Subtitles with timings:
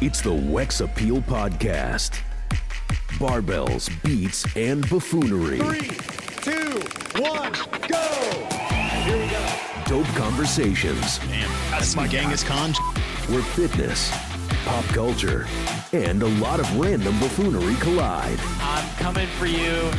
[0.00, 2.20] It's the Wex Appeal Podcast.
[3.18, 5.58] Barbells, beats, and buffoonery.
[5.58, 5.88] Three,
[6.40, 6.70] two,
[7.20, 7.52] one,
[7.88, 8.46] go!
[9.04, 9.44] Here we go.
[9.86, 11.18] Dope conversations
[11.70, 12.72] That's my Genghis Khan.
[13.28, 14.10] where fitness,
[14.64, 15.46] pop culture,
[15.92, 18.38] and a lot of random buffoonery collide.
[18.60, 19.90] I'm coming for you.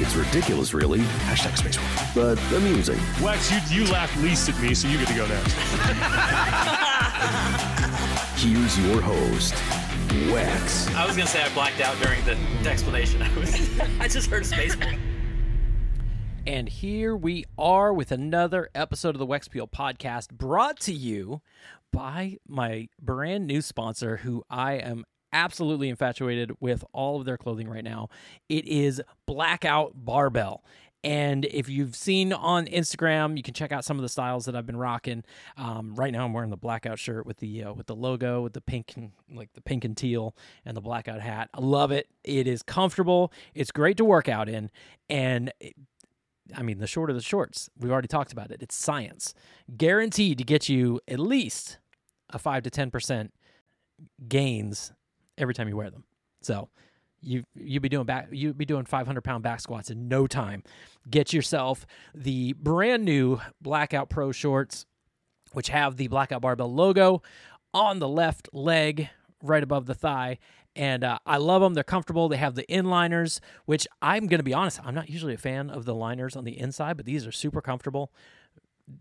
[0.00, 1.88] It's ridiculous, really, Hashtag space war.
[2.36, 2.98] but amusing.
[3.18, 5.54] Wex, you, you laughed least at me, so you get to go next.
[8.36, 9.54] Here's your host,
[10.28, 10.92] Wex.
[10.94, 12.36] I was gonna say I blacked out during the
[12.68, 13.22] explanation.
[13.22, 14.98] I was, I just heard spaceball.
[16.46, 21.40] And here we are with another episode of the Wex Appeal podcast brought to you
[21.92, 27.68] by my brand new sponsor, who I am absolutely infatuated with all of their clothing
[27.68, 28.08] right now.
[28.48, 30.64] It is Blackout Barbell.
[31.04, 34.56] And if you've seen on Instagram, you can check out some of the styles that
[34.56, 35.22] I've been rocking.
[35.58, 38.54] Um, right now, I'm wearing the blackout shirt with the uh, with the logo, with
[38.54, 41.50] the pink and like the pink and teal, and the blackout hat.
[41.52, 42.08] I love it.
[42.24, 43.30] It is comfortable.
[43.54, 44.70] It's great to work out in,
[45.10, 45.52] and
[46.56, 48.62] I mean, the shorter the shorts, we've already talked about it.
[48.62, 49.34] It's science,
[49.76, 51.78] guaranteed to get you at least
[52.30, 53.34] a five to ten percent
[54.26, 54.92] gains
[55.36, 56.04] every time you wear them.
[56.40, 56.70] So
[57.24, 60.62] you you be doing back you'd be doing 500 pound back squats in no time.
[61.08, 64.86] Get yourself the brand new Blackout Pro shorts,
[65.52, 67.22] which have the Blackout Barbell logo
[67.72, 69.08] on the left leg,
[69.42, 70.38] right above the thigh.
[70.76, 71.74] And uh, I love them.
[71.74, 72.28] They're comfortable.
[72.28, 75.70] They have the inliners, which I'm going to be honest, I'm not usually a fan
[75.70, 78.12] of the liners on the inside, but these are super comfortable.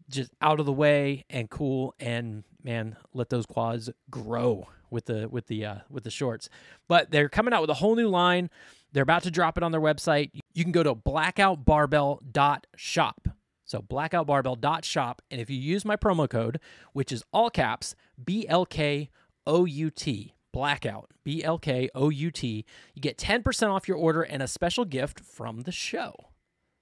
[0.10, 1.96] Just out of the way and cool.
[2.00, 6.48] And man, let those quads grow with the with the uh, with the shorts.
[6.88, 8.50] But they're coming out with a whole new line.
[8.94, 10.32] They're about to drop it on their website.
[10.54, 13.28] You can go to blackoutbarbell.shop.
[13.66, 15.22] So blackoutbarbell.shop.
[15.32, 16.62] And if you use my promo code,
[16.94, 19.10] which is all caps, B L K
[19.48, 23.98] O U T, blackout, B L K O U T, you get 10% off your
[23.98, 26.14] order and a special gift from the show.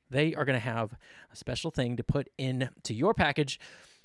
[0.09, 0.97] They are going to have
[1.31, 3.57] a special thing to put into your package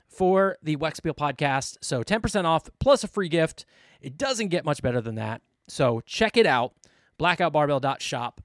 [0.09, 1.79] for the Wex Appeal podcast.
[1.81, 3.65] So 10% off plus a free gift.
[4.01, 5.43] It doesn't get much better than that.
[5.69, 6.75] So check it out,
[7.19, 8.41] blackoutbarbell.shop,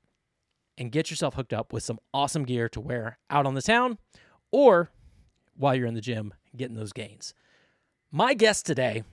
[0.77, 3.97] and get yourself hooked up with some awesome gear to wear out on the town
[4.51, 4.91] or
[5.55, 7.33] while you're in the gym getting those gains.
[8.11, 9.03] My guest today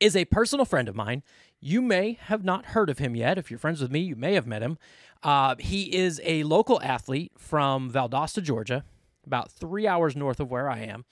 [0.00, 1.22] is a personal friend of mine.
[1.60, 3.38] You may have not heard of him yet.
[3.38, 4.78] If you're friends with me, you may have met him.
[5.22, 8.84] Uh, he is a local athlete from Valdosta, Georgia,
[9.26, 11.04] about three hours north of where I am.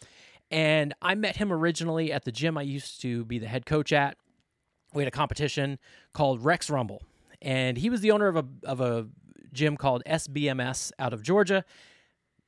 [0.51, 3.93] And I met him originally at the gym I used to be the head coach
[3.93, 4.17] at.
[4.95, 5.79] We had a competition
[6.15, 7.03] called Rex Rumble,
[7.43, 9.09] and he was the owner of a of a
[9.53, 11.65] gym called SBMS out of Georgia.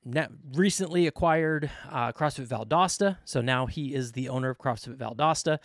[0.04, 5.59] Now, recently acquired uh, CrossFit Valdosta, so now he is the owner of CrossFit Valdosta,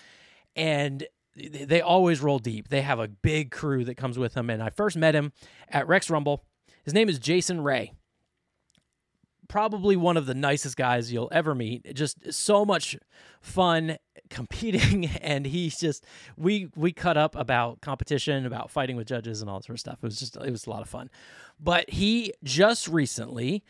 [0.55, 1.05] and
[1.35, 2.69] they always roll deep.
[2.69, 5.31] They have a big crew that comes with them, and I first met him
[5.69, 6.43] at Rex Rumble.
[6.83, 7.93] His name is Jason Ray
[9.47, 11.93] probably one of the nicest guys you'll ever meet.
[11.93, 12.97] Just so much
[13.41, 13.97] fun
[14.29, 16.05] competing, and he's just
[16.37, 19.79] we we cut up about competition, about fighting with judges, and all that sort of
[19.79, 19.99] stuff.
[20.01, 21.09] It was just it was a lot of fun.
[21.59, 23.63] But he just recently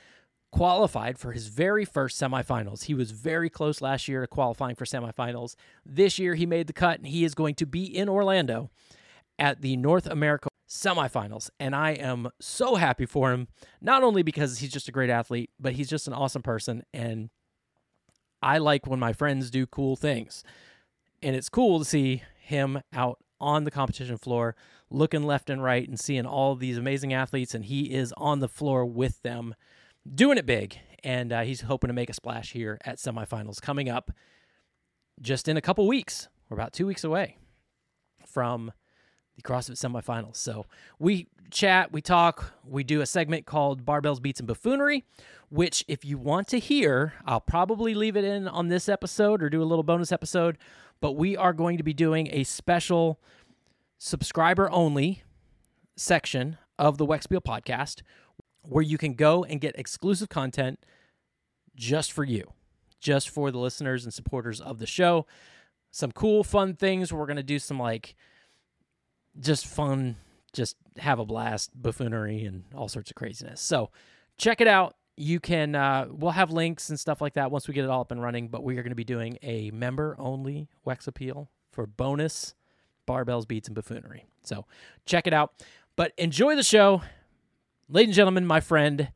[0.51, 2.83] qualified for his very first semifinals.
[2.83, 5.55] He was very close last year to qualifying for semifinals.
[5.83, 8.69] This year he made the cut, and he is going to be in Orlando
[9.39, 11.49] at the North America semifinals.
[11.59, 13.47] And I am so happy for him,
[13.79, 16.83] not only because he's just a great athlete, but he's just an awesome person.
[16.93, 17.29] And
[18.41, 20.43] I like when my friends do cool things.
[21.21, 24.55] And it's cool to see him out on the competition floor,
[24.89, 27.53] looking left and right and seeing all these amazing athletes.
[27.53, 29.53] And he is on the floor with them,
[30.13, 30.77] doing it big.
[31.03, 34.11] And uh, he's hoping to make a splash here at semifinals coming up
[35.21, 36.29] just in a couple weeks.
[36.49, 37.37] We're about two weeks away
[38.25, 38.71] from
[39.35, 40.37] the CrossFit semifinals.
[40.37, 40.65] So
[40.99, 45.03] we chat, we talk, we do a segment called Barbells, Beats, and Buffoonery,
[45.49, 49.49] which, if you want to hear, I'll probably leave it in on this episode or
[49.49, 50.57] do a little bonus episode.
[50.99, 53.19] But we are going to be doing a special
[53.97, 55.23] subscriber only
[55.95, 58.01] section of the Wex Appeal podcast
[58.61, 60.79] where you can go and get exclusive content
[61.75, 62.53] just for you,
[62.99, 65.25] just for the listeners and supporters of the show.
[65.91, 67.11] Some cool, fun things.
[67.13, 68.15] We're going to do some like
[69.39, 70.17] just fun,
[70.51, 73.61] just have a blast, buffoonery, and all sorts of craziness.
[73.61, 73.89] So
[74.37, 74.95] check it out.
[75.15, 78.01] You can, uh, we'll have links and stuff like that once we get it all
[78.01, 78.47] up and running.
[78.47, 82.55] But we are going to be doing a member only Wex Appeal for bonus
[83.07, 84.25] barbells, beats, and buffoonery.
[84.43, 84.65] So
[85.05, 85.53] check it out.
[85.95, 87.01] But enjoy the show.
[87.89, 89.09] Ladies and gentlemen, my friend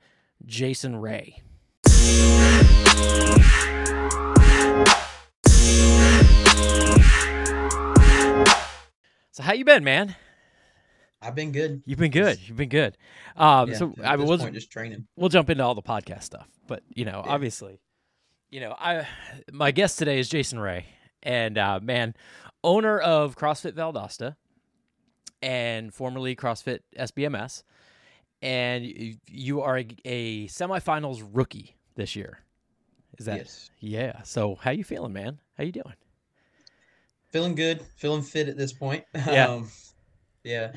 [0.45, 1.41] Jason Ray.
[9.43, 10.15] How you been, man?
[11.21, 11.81] I've been good.
[11.85, 12.39] You've been good.
[12.47, 12.97] You've been good.
[13.35, 15.07] Um, Yeah, so at I this was point, just training.
[15.15, 17.31] we'll jump into all the podcast stuff, but you know, Yeah.
[17.33, 17.79] obviously,
[18.51, 19.07] you know, I
[19.51, 20.85] my guest today is Jason Ray,
[21.23, 22.13] and uh, man,
[22.63, 24.35] owner of CrossFit Valdosta,
[25.41, 27.63] and formerly CrossFit SBMS,
[28.41, 32.39] and y- you are a, a semifinals rookie this year.
[33.17, 33.71] Is that Yes.
[33.79, 34.21] yeah?
[34.21, 35.39] So how you feeling, man?
[35.57, 35.95] How you doing?
[37.31, 37.81] Feeling good.
[37.95, 39.03] Feeling fit at this point.
[39.15, 39.47] Yeah.
[39.47, 39.69] Um,
[40.43, 40.73] yeah.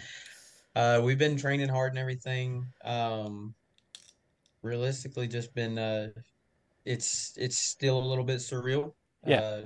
[0.75, 2.67] Uh, we've been training hard and everything.
[2.85, 3.55] Um,
[4.63, 5.79] realistically, just been.
[5.79, 6.09] Uh,
[6.85, 8.93] it's it's still a little bit surreal.
[9.27, 9.41] Yeah.
[9.41, 9.63] Uh,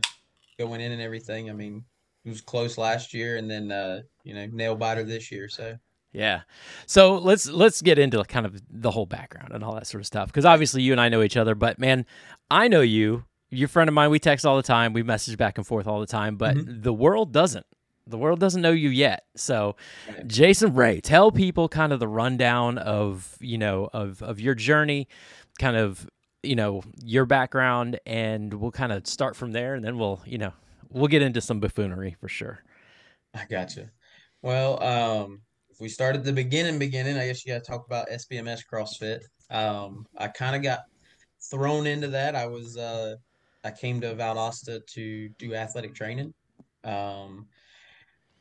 [0.59, 1.51] going in and everything.
[1.51, 1.85] I mean,
[2.25, 5.49] it was close last year, and then uh, you know, nail biter this year.
[5.49, 5.77] So
[6.13, 6.43] Yeah.
[6.87, 10.07] So let's let's get into kind of the whole background and all that sort of
[10.07, 12.07] stuff because obviously you and I know each other, but man,
[12.51, 13.25] I know you.
[13.55, 14.11] You're a friend of mine.
[14.11, 14.93] We text all the time.
[14.93, 17.67] We message back and forth all the time, but the world doesn't.
[18.07, 19.25] The world doesn't know you yet.
[19.35, 19.77] So,
[20.27, 25.09] Jason Ray, tell people kind of the rundown of you know of of your journey,
[25.59, 26.07] kind of
[26.43, 30.37] you know your background, and we'll kind of start from there, and then we'll you
[30.37, 30.53] know
[30.91, 32.61] we'll get into some buffoonery for sure.
[33.35, 33.91] I gotcha.
[34.43, 35.41] Well, um,
[35.71, 38.61] if we start at the beginning, beginning, I guess you got to talk about SBMS
[38.71, 39.21] CrossFit.
[39.51, 40.81] Um, I kind of got
[41.51, 42.37] thrown into that.
[42.37, 43.17] I was, uh,
[43.65, 46.35] I came to Valdosta to do athletic training.
[46.85, 47.47] Um,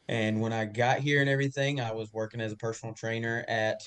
[0.10, 3.82] and when I got here and everything, I was working as a personal trainer at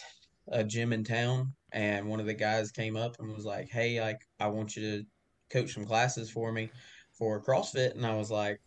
[0.49, 1.53] a gym in town.
[1.73, 4.83] And one of the guys came up and was like, Hey, like, I want you
[4.83, 5.07] to
[5.51, 6.71] coach some classes for me
[7.13, 7.95] for CrossFit.
[7.95, 8.61] And I was like,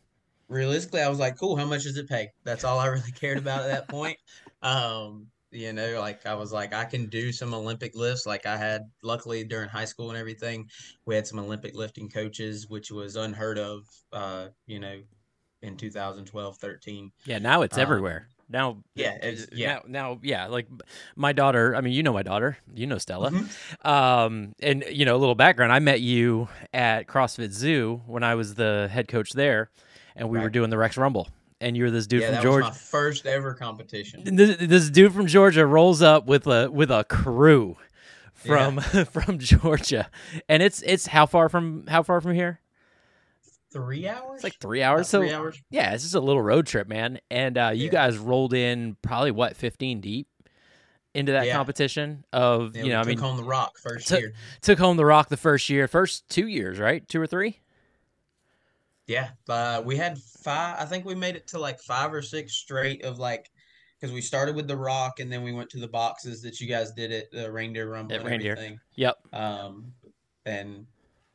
[0.48, 2.30] realistically, I was like, cool, how much does it pay?
[2.44, 4.18] That's all I really cared about at that point.
[4.62, 8.26] Um, you know, like I was like, I can do some Olympic lifts.
[8.26, 10.70] Like I had, luckily during high school and everything,
[11.06, 15.00] we had some Olympic lifting coaches, which was unheard of, uh, you know,
[15.62, 17.12] in 2012, 13.
[17.26, 18.28] Yeah, now it's Um, everywhere.
[18.52, 19.74] Now, yeah, yeah.
[19.74, 20.68] Now, now, yeah, like
[21.16, 21.76] my daughter.
[21.76, 22.58] I mean, you know my daughter.
[22.74, 23.30] You know Stella.
[23.30, 23.88] Mm-hmm.
[23.88, 25.72] Um, and you know a little background.
[25.72, 29.70] I met you at CrossFit Zoo when I was the head coach there,
[30.16, 31.30] and we were doing the Rex Rumble.
[31.62, 32.68] And you're this dude Yeah, from that Georgia.
[32.68, 34.36] was my first ever competition.
[34.36, 37.76] This, this dude from Georgia rolls up with a with a crew
[38.34, 38.80] from
[39.12, 40.10] from Georgia,
[40.48, 42.62] and it's it's how far from how far from here?
[43.72, 44.36] Three hours?
[44.36, 45.02] It's like three hours.
[45.02, 45.62] About so three hours.
[45.70, 47.20] yeah, it's just a little road trip, man.
[47.30, 47.92] And uh, you Yeah.
[47.92, 50.28] guys rolled in probably what fifteen deep
[51.14, 51.56] into that Yeah.
[51.56, 54.34] competition of Yeah, you know, I took mean, home the rock first took- year.
[54.62, 57.08] took home the rock the first year, first two years, right?
[57.08, 57.60] Two or three?
[59.10, 60.78] Yeah, uh, we had five.
[60.80, 63.50] I think we made it to like five or six straight of like,
[64.00, 66.68] because we started with the rock and then we went to the boxes that you
[66.68, 68.54] guys did at the reindeer rumble At Reindeer.
[68.54, 68.80] everything.
[68.96, 69.18] Yep.
[69.34, 69.92] Um,
[70.46, 70.86] and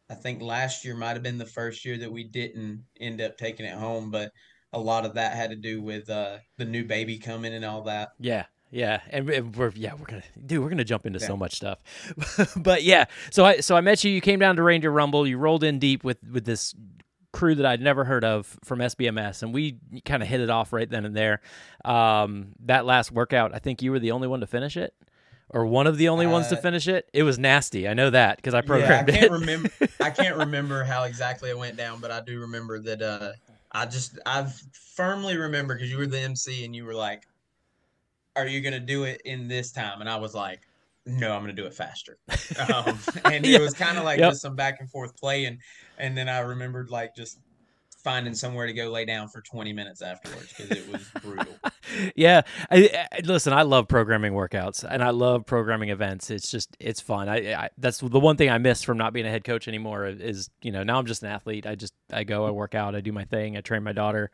[0.08, 3.36] I think last year might have been the first year that we didn't end up
[3.36, 4.30] taking it home, but
[4.72, 7.82] a lot of that had to do with uh, the new baby coming and all
[7.82, 8.10] that.
[8.18, 11.54] Yeah, yeah, and we- we're yeah we're gonna dude we're gonna jump into so much
[11.54, 11.78] stuff,
[12.56, 13.04] but yeah.
[13.30, 14.10] So I so I met you.
[14.10, 15.26] You came down to Reindeer Rumble.
[15.26, 16.74] You rolled in deep with with this
[17.34, 20.72] crew that I'd never heard of from SBMS, and we kind of hit it off
[20.72, 21.40] right then and there.
[21.84, 24.94] Um, that last workout, I think you were the only one to finish it,
[25.50, 27.10] or one of the only ones to Uh, finish it.
[27.12, 27.86] It was nasty.
[27.88, 29.30] I know that because I Yeah, I programmed can't it.
[29.30, 29.70] remember.
[30.00, 33.02] I can't remember how exactly it went down, but I do remember that.
[33.02, 33.32] Uh,
[33.72, 34.46] I just I
[34.94, 37.26] firmly remember because you were the MC and you were like,
[38.36, 40.60] "Are you gonna do it in this time?" And I was like,
[41.06, 42.18] "No, I'm gonna do it faster."
[42.56, 43.58] Um, and Yeah.
[43.58, 44.30] it was kind of like Yep.
[44.30, 45.58] just some back and forth play, and
[45.98, 47.38] and then I remembered like just
[48.04, 51.58] finding somewhere to go lay down for 20 minutes afterwards because it was brutal.
[52.16, 56.76] yeah I, I listen i love programming workouts and i love programming events it's just
[56.80, 59.44] it's fun I, I that's the one thing i miss from not being a head
[59.44, 62.50] coach anymore is you know now i'm just an athlete i just i go i
[62.50, 64.30] work out i do my thing i train my daughter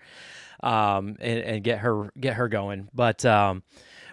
[0.62, 3.62] um and, and get her get her going but um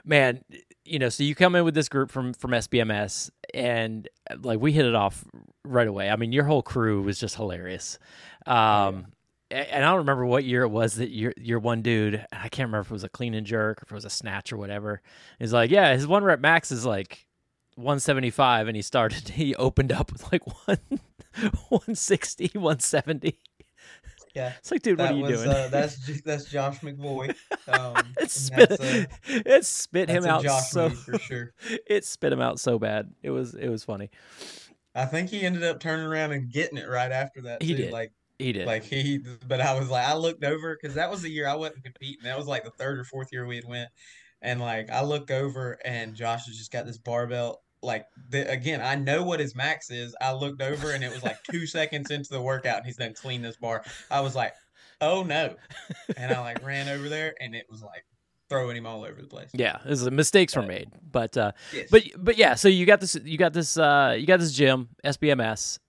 [0.06, 0.42] man
[0.88, 4.08] you know so you come in with this group from from sbms and
[4.42, 5.26] like we hit it off
[5.66, 8.00] right away i mean your whole crew was just hilarious
[8.46, 9.08] um
[9.52, 12.26] a- and I don't remember what year it was that your your one dude.
[12.34, 14.10] I can't remember if it was a clean and jerk or if it was a
[14.10, 15.02] snatch or whatever.
[15.40, 17.28] He's like, yeah, his one rep max is like
[17.76, 19.30] 175, and he started.
[19.38, 20.80] He opened up with like one
[21.70, 23.38] 160, 170.
[24.36, 24.54] Yeah.
[24.60, 25.50] It's like, dude, what are you was doing?
[25.50, 27.36] uh, that's that's Josh McVoy.
[27.70, 28.76] Um, it spit, uh,
[29.28, 30.90] it spit him a out Josh so.
[30.90, 31.54] for sure.
[31.86, 33.12] It spit him out so bad.
[33.22, 34.10] It was it was funny.
[34.96, 37.84] I think he ended up turning around and getting it right after that He too.
[37.84, 37.92] did.
[37.92, 38.68] Like He did.
[38.68, 41.56] like he but I was like I looked over because that was the year I
[41.56, 42.24] wasn't competing.
[42.24, 43.90] That was like the third or fourth year we had went.
[44.42, 47.62] And like I look over and Josh has just got this barbell.
[47.82, 50.16] Like the, again, I know what his max is.
[50.20, 53.14] I looked over and it was like two seconds into the workout and he's done
[53.14, 53.84] clean this bar.
[54.10, 54.54] I was like,
[55.00, 55.56] oh no.
[56.18, 58.04] And I like ran over there and it was like
[58.50, 59.50] throwing him all over the place.
[59.54, 61.90] Yeah, is, mistakes were made, but uh, Yes.
[61.92, 62.56] but but yeah.
[62.56, 65.80] So you got this, you got this, uh, you got this gym SBMS.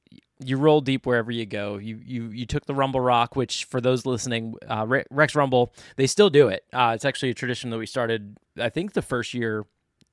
[0.40, 1.78] You roll deep wherever you go.
[1.78, 6.06] You you you took the Rumble Rock, which for those listening, uh, Rex Rumble, they
[6.06, 6.64] still do it.
[6.72, 8.36] Uh, it's actually a tradition that we started.
[8.56, 9.64] I think the first year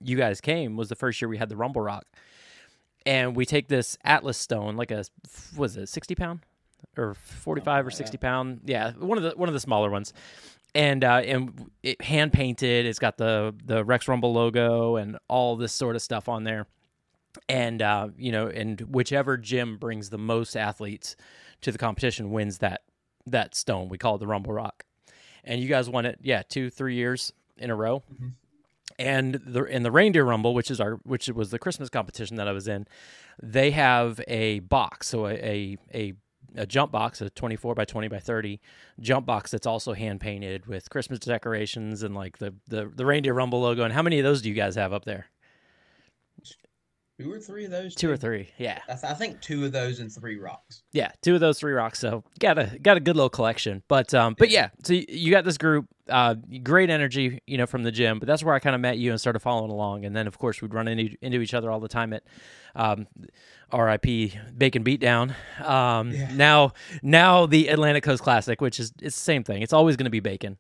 [0.04, 2.06] you guys came was the first year we had the Rumble Rock,
[3.06, 5.06] and we take this Atlas stone, like a
[5.56, 6.42] was it sixty pound
[6.98, 8.62] or forty five or sixty pound?
[8.66, 10.14] Yeah, one of the one of the smaller ones
[10.76, 12.86] and uh, and it hand painted.
[12.86, 16.68] It's got the the Rex Rumble logo and all this sort of stuff on there.
[17.50, 21.16] And uh, you know, and whichever gym brings the most athletes
[21.62, 22.82] to the competition wins that
[23.26, 23.90] that stone.
[23.90, 24.84] We call it the Rumble Rock.
[25.46, 28.04] And you guys won it, yeah, two three years in a row.
[28.98, 32.48] And the in the Reindeer Rumble, which is our which was the Christmas competition that
[32.48, 32.88] I was in,
[33.42, 36.14] they have a box, so a a, a
[36.58, 38.60] a jump box, a 24 by 20 by 30
[39.00, 43.34] jump box that's also hand painted with Christmas decorations and like the, the, the reindeer
[43.34, 43.84] rumble logo.
[43.84, 45.28] And how many of those do you guys have up there?
[47.20, 47.96] Two or three of those.
[47.96, 48.50] Two or three.
[48.58, 48.80] Yeah.
[48.90, 50.84] I, th- I think two of those and three rocks.
[50.92, 51.12] Yeah.
[51.22, 51.98] Two of those three rocks.
[52.00, 55.46] So got a, got a good little collection, but, um, but yeah, so you, got
[55.46, 58.76] this group, uh, great energy, you know, from the gym, but that's where I kind
[58.76, 60.04] of met you and started following along.
[60.04, 62.24] And then of course we'd run into, into each other all the time at,
[62.76, 63.08] um,
[63.72, 65.34] RIP Bacon Beatdown.
[65.66, 69.62] Um, now, now the Atlantic Coast Classic, which is it's the same thing.
[69.62, 70.58] It's always going to be bacon.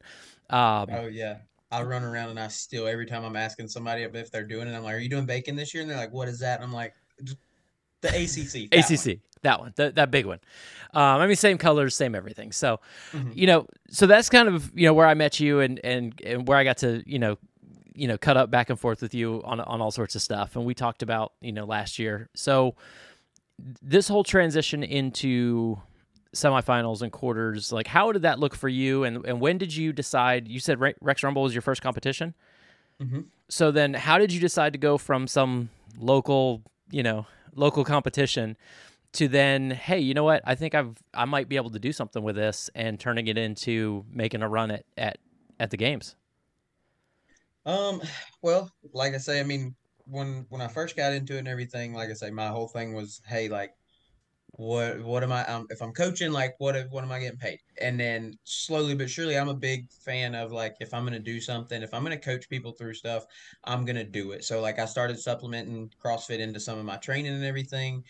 [0.50, 1.39] Um, Oh yeah.
[1.72, 4.75] I run around and I still every time I'm asking somebody if they're doing it,
[4.75, 6.63] I'm like, "Are you doing bacon this year?" And they're like, "What is that?" And
[6.63, 6.93] I'm like,
[8.01, 10.39] "The ACC." that one." ACC, that one, that, that big one.
[10.93, 12.51] Um, I mean, same colors, same everything.
[12.51, 12.79] So,
[13.12, 13.31] Mm-hmm.
[13.34, 16.48] you know, so that's kind of you know where I met you and and and
[16.48, 17.38] where I got to you know,
[17.93, 20.55] you know, cut up back and forth with you on on all sorts of stuff,
[20.55, 22.29] and we talked about you know last year.
[22.36, 22.75] So,
[23.81, 25.81] this whole transition into
[26.36, 29.94] semifinals and quarters, like how did that look for you, and and when did you
[29.94, 30.48] decide?
[30.48, 32.36] You said Rex Rumble was your first competition.
[33.01, 33.25] Mhm.
[33.50, 36.62] So then, how did you decide to go from some local,
[36.92, 37.25] you know,
[37.56, 38.58] local competition
[39.13, 40.42] to then, hey, you know what?
[40.46, 43.38] I think I've I might be able to do something with this and turning it
[43.38, 45.18] into making a run at at
[45.60, 46.15] at the games.
[47.65, 48.01] Um,
[48.42, 49.75] well, like I say, I mean,
[50.06, 52.94] when when I first got into it and everything, like I say, my whole thing
[52.94, 53.74] was, hey, like,
[54.57, 55.45] what what am I?
[55.45, 57.59] Um, if I'm coaching, like, what what am I getting paid?
[57.81, 61.41] And then slowly but surely, I'm a big fan of like, if I'm gonna do
[61.41, 63.25] something, if I'm gonna coach people through stuff,
[63.65, 64.43] I'm gonna do it.
[64.45, 68.03] So like, I started supplementing CrossFit into some of my training and everything.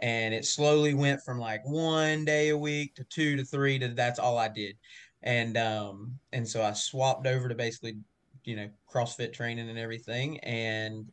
[0.00, 3.88] And it slowly went from like one day a week to two to three to
[3.88, 4.76] that's all I did.
[5.22, 7.96] And um and so I swapped over to basically
[8.44, 10.38] you know, CrossFit training and everything.
[10.40, 11.10] And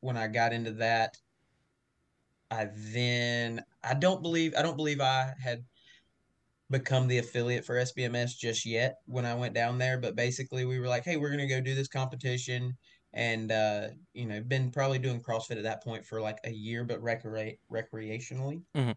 [0.00, 1.16] when I got into that,
[2.50, 5.64] I then I don't believe I don't believe I had
[6.70, 9.98] become the affiliate for SBMS just yet when I went down there.
[9.98, 12.76] But basically we were like, hey, we're gonna go do this competition.
[13.12, 16.84] And uh, you know, been probably doing CrossFit at that point for like a year,
[16.84, 18.62] but recre- recreationally.
[18.74, 18.94] Mhm.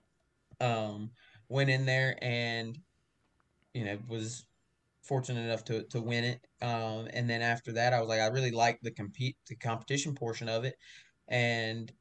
[0.60, 1.12] Um,
[1.48, 2.78] went in there and
[3.74, 4.46] you know was
[5.02, 6.42] fortunate enough to to win it.
[6.62, 10.16] Um, and then after that, I was like, I really like the compete the competition
[10.16, 10.76] portion of it,
[11.28, 11.92] and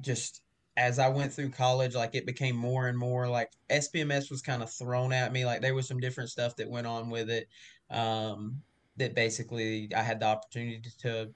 [0.00, 0.42] just
[0.76, 4.62] as I went through college, like it became more and more like SBMS was kind
[4.62, 5.44] of thrown at me.
[5.44, 7.48] Like there was some different stuff that went on with it.
[7.90, 8.62] Um,
[8.98, 11.30] that basically I had the opportunity to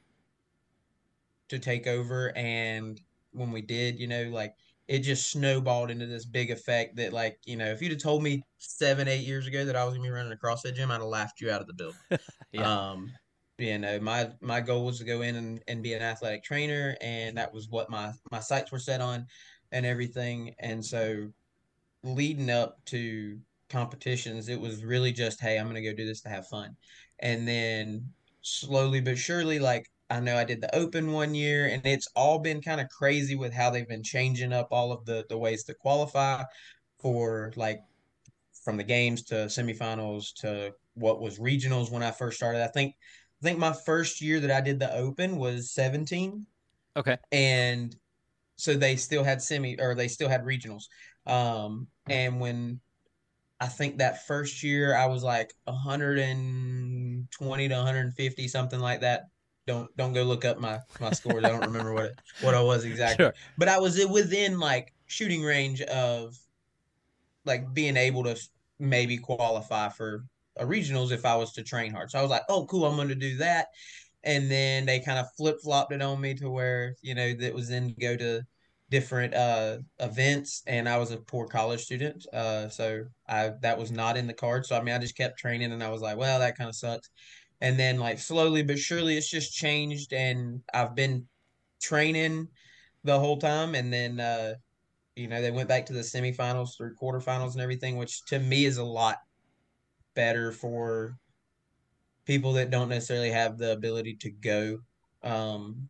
[1.48, 3.00] to take over, and
[3.32, 4.54] when we did, you know, like
[4.90, 8.24] it just snowballed into this big effect that like you know if you'd have told
[8.24, 10.94] me seven eight years ago that i was gonna be running a crossfit gym i'd
[10.94, 11.96] have laughed you out of the building
[12.52, 12.68] Yeah.
[12.68, 13.12] um
[13.60, 16.96] you know my my goal was to go in and, and be an athletic trainer
[17.00, 19.26] and that was what my my sights were set on
[19.72, 21.28] and everything and so
[22.02, 23.38] leading up to
[23.68, 26.76] competitions it was really just hey i'm gonna go do this to have fun
[27.20, 28.04] and then
[28.42, 32.40] slowly but surely like I know I did the open one year and it's all
[32.40, 35.62] been kind of crazy with how they've been changing up all of the the ways
[35.64, 36.42] to qualify
[36.98, 37.80] for like
[38.64, 42.62] from the games to semifinals to what was regionals when I first started.
[42.62, 42.94] I think
[43.40, 46.46] I think my first year that I did the open was 17
[46.96, 47.16] Okay.
[47.32, 47.94] and
[48.56, 50.84] so they still had semi or they still had regionals.
[51.26, 52.80] Um and when
[53.60, 59.24] I think that first year I was like 120 to 150 something like that
[59.66, 61.44] don't don't go look up my my scores.
[61.44, 63.26] I don't remember what it, what I was exactly.
[63.26, 63.34] Sure.
[63.56, 66.36] But I was within like shooting range of
[67.44, 68.36] like being able to
[68.78, 70.24] maybe qualify for
[70.66, 72.10] regionals if I was to train hard.
[72.10, 73.68] So I was like, oh cool, I'm going to do that.
[74.24, 77.54] And then they kind of flip flopped it on me to where you know that
[77.54, 78.42] was then go to
[78.90, 83.92] different uh events and I was a poor college student uh so I that was
[83.92, 86.16] not in the card so I mean I just kept training and I was like
[86.16, 87.08] well that kind of sucks
[87.60, 91.28] and then like slowly but surely it's just changed and I've been
[91.80, 92.48] training
[93.04, 94.54] the whole time and then uh
[95.14, 98.64] you know they went back to the semifinals through quarterfinals and everything which to me
[98.64, 99.18] is a lot
[100.14, 101.16] better for
[102.26, 104.78] people that don't necessarily have the ability to go
[105.22, 105.88] um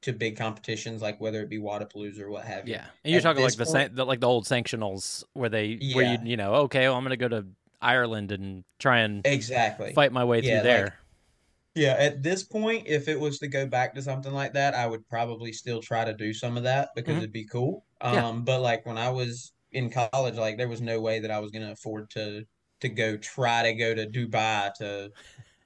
[0.00, 2.74] to big competitions like whether it be Wodapalooza or what have you.
[2.74, 5.48] Yeah, and you're At talking like the, point- san- the like the old sanctionals where
[5.48, 7.46] they where you you know okay, well, I'm gonna go to
[7.80, 9.92] Ireland and try and Exactly.
[9.94, 10.98] fight my way through Yeah, like- there.
[11.74, 14.86] Yeah, at this point, if it was to go back to something like that, I
[14.88, 17.18] would probably still try to do some of that because Mhm.
[17.18, 17.84] it'd be cool.
[18.02, 18.26] Yeah.
[18.26, 21.38] Um, but like when I was in college, like there was no way that I
[21.38, 22.44] was gonna afford to
[22.80, 25.10] to go try to go to Dubai to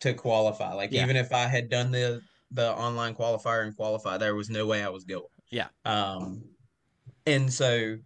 [0.01, 0.73] to qualify.
[0.73, 1.03] Like Yeah.
[1.03, 4.83] even if I had done the the online qualifier and qualify, there was no way
[4.83, 5.25] I was going.
[5.51, 5.69] Yeah.
[5.85, 6.43] Um,
[7.27, 7.99] and so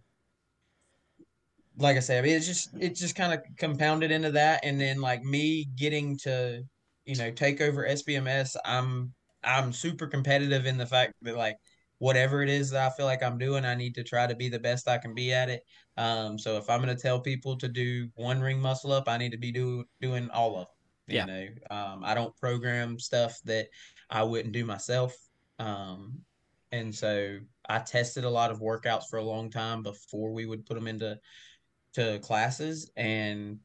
[1.77, 4.79] like I say, I mean, it's just it just kind of compounded into that, and
[4.81, 6.63] then like me getting to
[7.05, 11.57] you know take over SBMS, I'm I'm super competitive in the fact that like
[11.99, 14.49] whatever it is that I feel like I'm doing, I need to try to be
[14.49, 15.63] the best I can be at it.
[15.97, 19.31] Um, so if I'm gonna tell people to do one ring muscle up, I need
[19.31, 20.75] to be do doing all of them.
[21.07, 21.25] You Yeah.
[21.25, 23.67] know, um, I don't program stuff that
[24.09, 25.15] I wouldn't do myself.
[25.59, 26.25] Um,
[26.71, 30.65] and so I tested a lot of workouts for a long time before we would
[30.65, 31.17] put them into
[31.93, 33.59] to classes and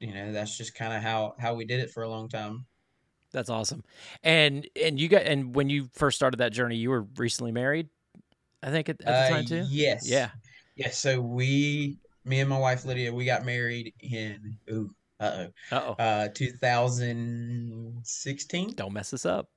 [0.00, 2.66] you know that's just kind of how how we did it for a long time
[3.32, 3.82] That's awesome.
[4.22, 7.88] And and you got and when you first started that journey, you were recently married,
[8.62, 9.64] I think at, at the Uh, time too.
[9.68, 10.30] yes Yeah.
[10.76, 15.94] yes so we me and my wife lydia we got married in ooh uh-oh Uh
[15.98, 15.98] oh.
[15.98, 19.48] uh oh 2016 Don't mess this up.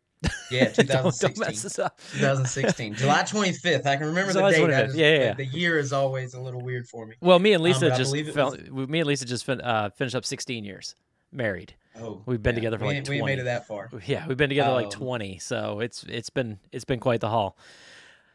[0.51, 1.99] yeah don't, 2016 don't mess this up.
[2.13, 5.51] 2016 july 25th i can remember July the date just- Yeah, yeah, the- yeah.
[5.51, 8.15] year is always a little weird for me Well, me and Lisa but I just
[8.33, 10.95] fell, was- me and Lisa just fin- uh, finished up 16 years
[11.31, 11.75] married.
[11.99, 13.31] Oh We've been yeah, together for we, like ain't- we 20.
[13.35, 16.59] made it that far Yeah, we've been together like Um, 20, so it's it's been
[16.71, 17.57] it's been quite the haul.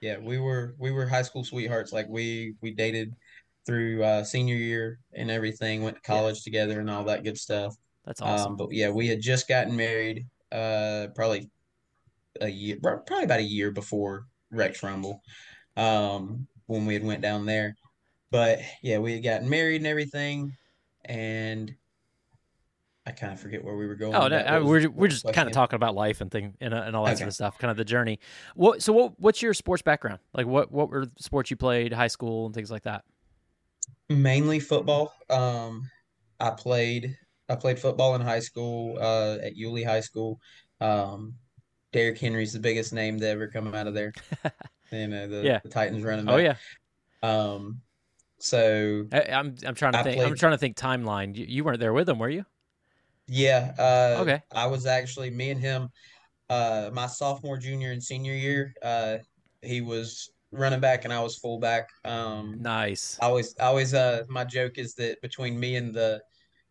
[0.00, 1.92] Yeah, we were we were high school sweethearts.
[1.92, 3.14] Like we we dated
[3.66, 5.82] through uh, senior year and everything.
[5.82, 7.76] Went to college together and all that good stuff.
[8.06, 8.52] That's awesome.
[8.52, 10.26] Um, but yeah, we had just gotten married.
[10.50, 11.50] Uh, probably
[12.40, 15.20] a year, probably about a year before Rex Rumble.
[15.76, 17.76] Um, when we had went down there.
[18.30, 20.56] But yeah, we had gotten married and everything,
[21.04, 21.74] and
[23.10, 24.14] I kind of forget where we were going.
[24.14, 24.36] Oh, no.
[24.36, 27.04] I- we're we're just kind of talking about life and thing and, uh, and all
[27.06, 28.20] that sort of stuff, kind of the journey.
[28.54, 30.20] What so what what's your sports background?
[30.32, 33.04] Like what what were the sports you played, high school and things like that?
[34.08, 35.12] Mainly football.
[35.28, 35.90] Um,
[36.38, 37.16] I played
[37.48, 40.40] I played football in high school uh, at Yulee High School.
[40.80, 41.34] Um,
[41.92, 44.12] Derrick Henry's the biggest name to ever come out of there.
[44.92, 45.60] You know, the, Yeah.
[45.62, 46.56] the Titans running Oh yeah,
[47.22, 47.80] Um,
[48.38, 50.20] so I, I'm I'm trying to I think.
[50.20, 51.36] I'm trying to think timeline.
[51.36, 52.44] You, you weren't there with them, were you?
[53.30, 54.42] Yeah, uh, Okay.
[54.52, 55.88] I was actually me and him,
[56.48, 58.74] uh, my sophomore, junior, and senior year.
[58.82, 59.18] Uh,
[59.62, 61.88] he was running back and I was fullback.
[62.04, 63.16] Um, Nice.
[63.22, 66.20] I always, I always, uh, my joke is that between me and the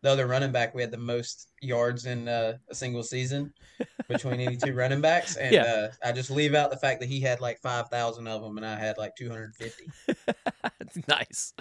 [0.02, 3.54] the other running back, we had the most yards in uh, a single season
[4.08, 5.64] between any two running backs, and Yeah.
[5.64, 8.58] uh, I just leave out the fact that he had like five thousand of them,
[8.58, 9.92] and I had like two hundred and fifty.
[11.08, 11.54] nice.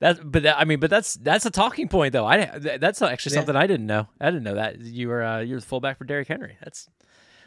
[0.00, 2.26] That, but that, I mean, but that's that's a talking point though.
[2.26, 3.38] I that's actually Yeah.
[3.40, 4.08] something I didn't know.
[4.20, 6.56] I didn't know that you were uh, you're the fullback for Derrick Henry.
[6.62, 6.88] That's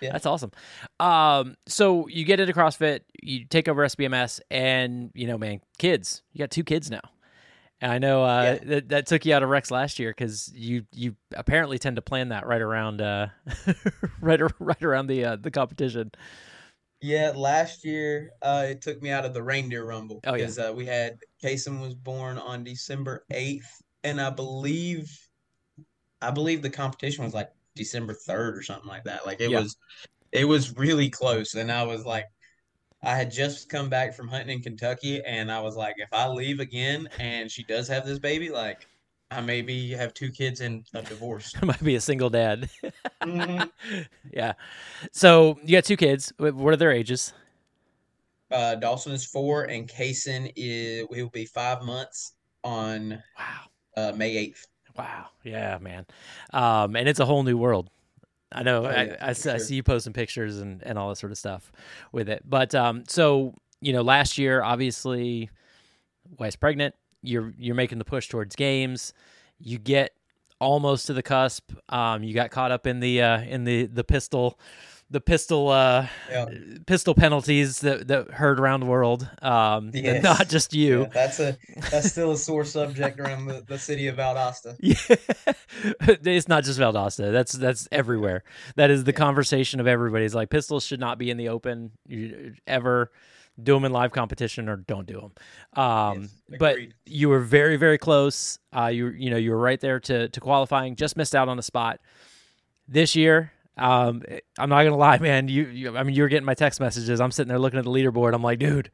[0.01, 0.12] Yeah.
[0.12, 0.51] that's awesome.
[0.99, 6.21] Um, so you get into CrossFit, you take over SBMS, and you know, man, kids,
[6.34, 7.01] you got two kids now.
[7.83, 8.59] And I know uh, Yeah.
[8.63, 12.01] that, that took you out of Rex last year because you you apparently tend to
[12.01, 13.27] plan that right around uh,
[14.21, 16.09] right right around the uh, the competition.
[17.01, 20.45] Yeah, last year uh, it took me out of the reindeer rumble Oh, yeah.
[20.45, 25.11] because uh, we had Kason was born on December eighth, and I believe,
[26.21, 29.25] I believe the competition was like December third or something like that.
[29.25, 29.59] Like it Yeah.
[29.59, 29.77] was,
[30.31, 32.25] it was really close, and I was like,
[33.03, 36.27] I had just come back from hunting in Kentucky, and I was like, if I
[36.27, 38.87] leave again and she does have this baby, like
[39.29, 41.53] I maybe have two kids and a divorce.
[41.61, 42.69] Might be a single dad.
[43.21, 43.69] Mhm.
[44.31, 44.53] yeah.
[45.11, 46.31] So you got two kids.
[46.37, 47.33] What are their ages?
[48.51, 53.61] Uh, Dawson is four, and Kason is he'll be five months on Wow.
[53.97, 54.67] uh, May eighth.
[54.95, 55.29] Wow.
[55.43, 56.05] Yeah, man.
[56.53, 57.89] Um, and it's a whole new world.
[58.53, 58.85] I know.
[58.85, 59.59] Oh, I, yeah, I, I sure.
[59.59, 61.71] see you posting pictures and, and all that sort of stuff
[62.11, 62.43] with it.
[62.45, 65.49] But um, so you know, last year, obviously,
[66.37, 66.95] wife's pregnant.
[67.21, 69.13] You're you're making the push towards games.
[69.59, 70.11] You get
[70.59, 71.71] almost to the cusp.
[71.89, 74.59] Um, you got caught up in the uh, in the the pistol
[75.13, 76.45] the pistol uh Yeah.
[76.88, 79.30] pistol penalties that that heard around the world.
[79.41, 80.23] Um, Yes.
[80.23, 81.02] not just you.
[81.04, 81.58] Yeah, that's a
[81.91, 84.76] that's still a sore subject around the, the city of Valdosta.
[84.82, 85.15] Yeah.
[86.26, 87.32] it's not just Valdosta.
[87.32, 88.43] That's that's everywhere.
[88.76, 90.26] That is the conversation of everybody.
[90.26, 93.12] It's like pistols should not be in the open you, ever.
[93.62, 95.32] Do them in live competition or don't do them.
[95.84, 98.58] Um, Yes, but you were very very close.
[98.76, 100.95] Uh, you you know you were right there to to qualifying.
[100.95, 101.99] Just missed out on the spot.
[102.88, 104.23] This year, um,
[104.57, 105.47] I'm not gonna lie, man.
[105.47, 107.19] You, you I mean you were getting my text messages.
[107.19, 108.33] I'm sitting there looking at the leaderboard.
[108.33, 108.91] I'm like, dude,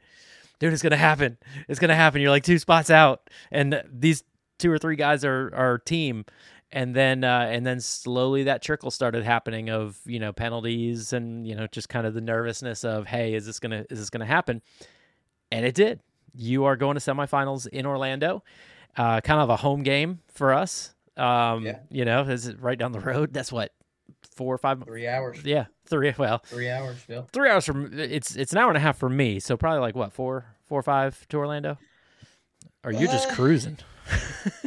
[0.60, 1.38] dude, it's gonna happen.
[1.68, 2.22] It's gonna happen.
[2.22, 4.24] You're like two spots out, and these
[4.58, 6.26] two or three guys are our team,
[6.72, 11.46] and then uh, and then slowly that trickle started happening of you know penalties and
[11.48, 14.26] you know just kind of the nervousness of hey, is this gonna is this gonna
[14.26, 14.62] happen?
[15.52, 16.00] And it did.
[16.36, 18.44] You are going to semifinals in Orlando,
[18.96, 20.94] uh, kind of a home game for us.
[21.18, 21.80] Um, Yeah.
[21.90, 23.34] You know, is it right down the road?
[23.34, 23.74] That's what
[24.36, 24.84] four or five.
[24.84, 25.44] Three hours.
[25.44, 26.14] Yeah, three.
[26.18, 27.28] Well, Three hours still.
[27.32, 29.96] three hours from it's it's an hour and a half for me, so probably like
[29.96, 31.78] what four four or five to Orlando.
[32.84, 33.78] Or you're just Uh, cruising.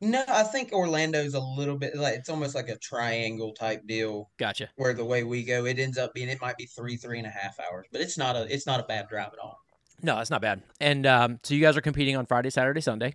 [0.00, 4.28] No, I think Orlando's a little bit like it's almost like a triangle type deal
[4.36, 4.68] Gotcha.
[4.76, 7.26] where the way we go, it ends up being it might be three, three and
[7.26, 9.58] a half hours, but it's not a it's not a bad drive at all.
[10.02, 10.60] No, that's not bad.
[10.78, 13.14] And um, so you guys are competing on Friday, Saturday, Sunday.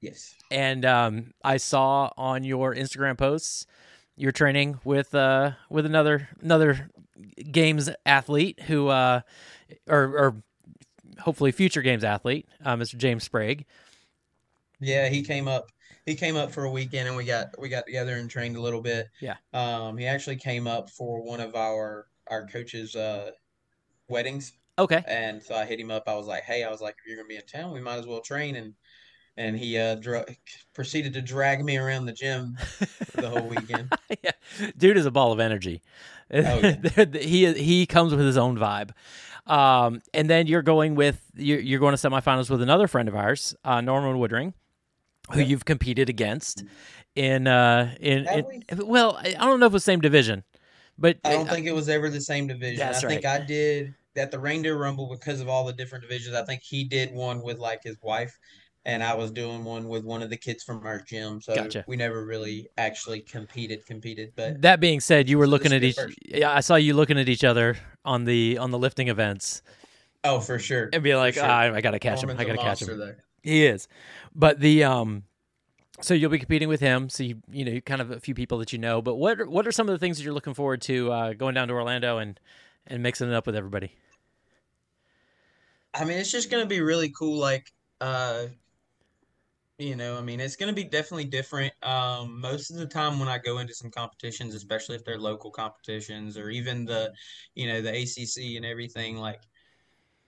[0.00, 0.34] Yes.
[0.52, 3.66] And um, I saw on your Instagram posts
[4.22, 6.88] you're training with uh, with another another
[7.50, 9.20] games athlete who uh,
[9.88, 10.42] or or
[11.18, 12.96] hopefully future games athlete, uh, Mr.
[12.96, 13.66] James Sprague.
[14.80, 15.66] Yeah, he came up.
[16.06, 18.60] He came up for a weekend, and we got we got together and trained a
[18.60, 19.08] little bit.
[19.20, 19.36] Yeah.
[19.52, 23.32] Um, he actually came up for one of our our coaches' uh,
[24.08, 25.02] weddings, Okay.
[25.06, 26.04] and so I hit him up.
[26.06, 27.98] I was like, "Hey, I was like, if you're gonna be in town, we might
[27.98, 28.74] as well train." And
[29.36, 30.24] and he uh dra-
[30.74, 32.56] proceeded to drag me around the gym
[33.14, 33.92] the whole weekend.
[34.22, 34.30] yeah.
[34.76, 35.82] Dude is a ball of energy.
[36.32, 36.60] Oh,
[37.20, 38.90] he he comes with his own vibe.
[39.46, 43.16] Um, and then you're going with you're, you're going to semifinals with another friend of
[43.16, 44.54] ours, uh, Norman Woodring,
[45.32, 45.46] who Yeah.
[45.46, 46.64] you've competed against
[47.14, 50.44] in uh in, in well I don't know if it's same division,
[50.98, 52.78] but I don't think it was ever the same division.
[52.78, 56.34] That's I think I did at the Reindeer Rumble because of all the different divisions.
[56.36, 58.38] I think he did one with like his wife,
[58.84, 61.40] and I was doing one with one of the kids from our gym.
[61.40, 61.84] So Gotcha.
[61.86, 64.32] we never really actually competed, competed.
[64.34, 65.96] But that being said, you were looking at each.
[65.96, 66.18] first.
[66.24, 69.62] Yeah, I saw you looking at each other on the on the lifting events
[70.24, 71.44] oh, for sure, and be like, sure.
[71.44, 72.30] ah, I gotta catch him.
[72.30, 72.98] I gotta catch him.
[72.98, 73.24] there.
[73.42, 73.88] He is,
[74.34, 75.24] but the um,
[76.00, 77.08] so you'll be competing with him.
[77.08, 79.00] So you you know kind of a few people that you know.
[79.00, 81.54] But what what are some of the things that you're looking forward to uh, going
[81.54, 82.38] down to Orlando and
[82.86, 83.92] and mixing it up with everybody?
[85.94, 87.38] I mean, it's just gonna be really cool.
[87.38, 88.46] Like, uh,
[89.82, 91.72] you know, I mean, it's gonna be definitely different.
[91.82, 95.50] Um, most of the time when I go into some competitions, especially if they're local
[95.50, 97.12] competitions or even the,
[97.54, 99.42] you know, the ACC and everything, like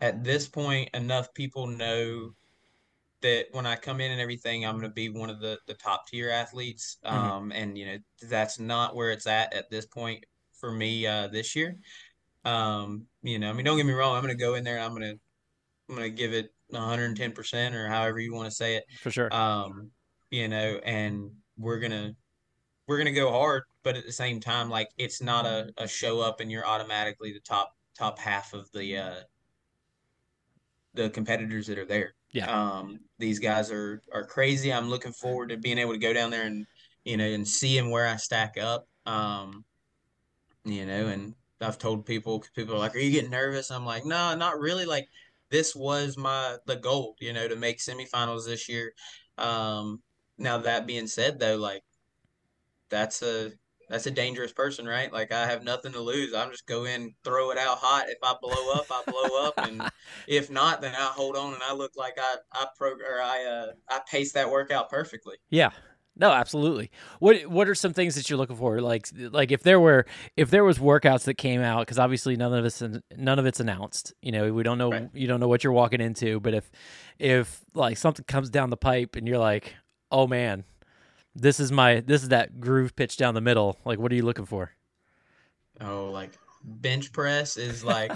[0.01, 2.31] at this point, enough people know
[3.23, 6.07] that when I come in and everything, I'm gonna be one of the the top
[6.09, 6.99] tier athletes.
[7.05, 7.11] Mhm.
[7.11, 10.25] Um, and you know, that's not where it's at at this point
[10.61, 11.77] for me, uh, this year.
[12.45, 14.85] Um, you know, I mean, don't get me wrong, I'm gonna go in there and
[14.85, 15.14] I'm gonna
[15.88, 18.85] I'm gonna give it 110% or however you want to say it.
[19.01, 19.35] For sure.
[19.35, 19.91] Um,
[20.31, 22.15] you know, and we're gonna
[22.87, 26.21] we're gonna go hard, but at the same time, like it's not a, a show
[26.21, 29.15] up and you're automatically the top top half of the uh
[30.95, 32.15] the competitors that are there.
[32.33, 32.47] Yeah.
[32.47, 34.73] Um, these guys are are crazy.
[34.73, 36.67] I'm looking forward to being able to go down there and
[37.05, 38.89] you know and seeing where I stack up.
[39.07, 39.65] Um,
[40.65, 44.05] you know, and I've told people people are like, "Are you getting nervous?" I'm like,
[44.05, 45.09] "No, not really." Like
[45.55, 48.93] this was my the goal, you know, to make semifinals this year.
[49.38, 50.03] Um,
[50.37, 51.85] now that being said, though, like
[52.90, 53.53] that's a
[53.88, 55.12] that's a dangerous person, right?
[55.12, 56.35] Like I have nothing to lose.
[56.35, 58.07] I'm just go in, throw it out hot.
[58.09, 59.88] If I blow up, I blow up, and
[60.27, 63.45] if not, then I hold on and I look like I I pro or I
[63.45, 65.37] uh I pace that workout perfectly.
[65.51, 65.71] Yeah.
[66.16, 66.90] No, absolutely.
[67.18, 68.81] What what are some things that you're looking for?
[68.81, 72.55] Like like if there were if there was workouts that came out because obviously none
[72.55, 72.83] of us
[73.16, 74.12] none of it's announced.
[74.22, 75.11] You know, we don't know Right.
[75.12, 76.38] you don't know what you're walking into.
[76.38, 76.70] But if
[77.18, 79.74] if like something comes down the pipe and you're like,
[80.12, 80.62] oh man,
[81.35, 83.79] this is my this is that groove pitch down the middle.
[83.85, 84.70] Like, what are you looking for?
[85.81, 86.31] Oh, like
[86.62, 88.12] bench press is like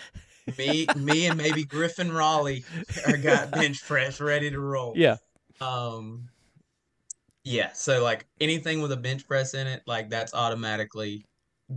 [0.58, 2.64] me me and maybe Griffin Raleigh
[3.06, 4.94] are got bench press ready to roll.
[4.96, 5.16] Yeah.
[5.60, 6.30] Um,
[7.44, 7.72] yeah.
[7.72, 11.26] So like anything with a bench press in it, like that's automatically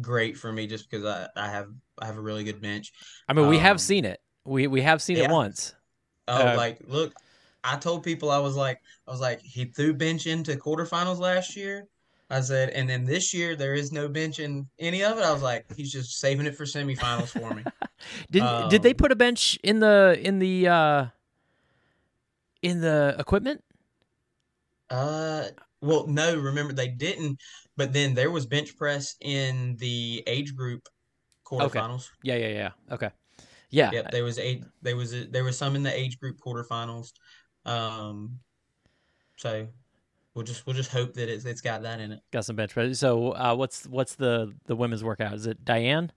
[0.02, 2.92] great for me just because I, I have I have a really good bench.
[3.28, 4.22] I mean, we have Um, seen it.
[4.46, 5.74] We we have seen it once.
[6.28, 7.14] Oh, Uh, like look,
[7.64, 11.56] I told people I was like I was like he threw bench into quarterfinals last
[11.56, 11.88] year.
[12.30, 15.24] I said, and then this year there is no bench in any of it.
[15.24, 17.68] I was like, he's just saving it for semifinals for me.
[18.32, 21.06] Did did they Um, put a bench in the in the uh
[22.62, 23.64] in the equipment?
[24.90, 25.46] Uh,
[25.82, 27.40] well, no, remember they didn't,
[27.78, 30.88] but then there was bench press in the age group
[31.46, 32.10] quarterfinals.
[32.24, 32.70] Yeah, yeah, yeah.
[32.92, 33.10] Okay.
[33.70, 33.92] Yeah.
[33.92, 34.64] Yep, there was eight.
[34.82, 37.12] There was a, there was some in the age group quarterfinals.
[37.66, 38.40] Um,
[39.38, 39.68] so
[40.34, 42.20] we'll just we'll just hope that it's it's got that in it.
[42.32, 43.00] Got some bench press.
[43.00, 45.34] So, uh, what's what's the the women's workout?
[45.34, 46.12] Is it Diane?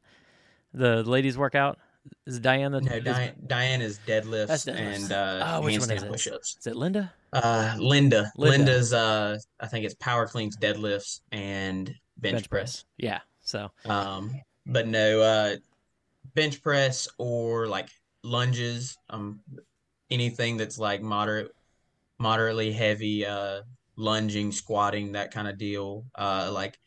[0.73, 1.79] The ladies workout?
[2.27, 2.73] Is Diane?
[2.73, 5.05] That, No, is- Diane, Diane is deadlifts That's deadlifts.
[5.05, 6.09] and uh, Oh, which one is it?
[6.11, 6.57] push-ups.
[6.61, 7.13] Is it Linda?
[7.33, 8.31] Uh, Linda.
[8.37, 8.57] Linda.
[8.59, 12.85] Linda's uh, I think it's power cleans, deadlifts, and bench, press.
[12.97, 13.21] Yeah.
[13.43, 14.31] So Um,
[14.67, 15.57] but no, uh,
[16.35, 17.89] bench press or like
[18.23, 19.41] lunges, um,
[20.11, 21.51] anything that's like moderate,
[22.19, 23.63] moderately heavy, uh,
[23.97, 26.05] lunging, squatting, that kind of deal.
[26.15, 26.79] Uh, like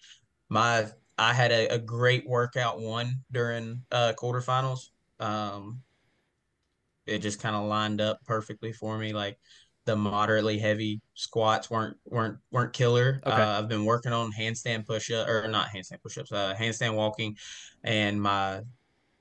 [0.50, 0.86] my,
[1.18, 4.90] I had a, a great workout one during uh quarterfinals.
[5.22, 5.84] Um,
[7.06, 9.14] it just kind of lined up perfectly for me.
[9.14, 9.38] Like
[9.86, 13.22] the moderately heavy squats weren't weren't weren't killer.
[13.26, 13.42] Okay.
[13.42, 16.96] Uh, I've been working on handstand push up or not handstand push ups, uh, handstand
[16.96, 17.36] walking,
[17.84, 18.62] and my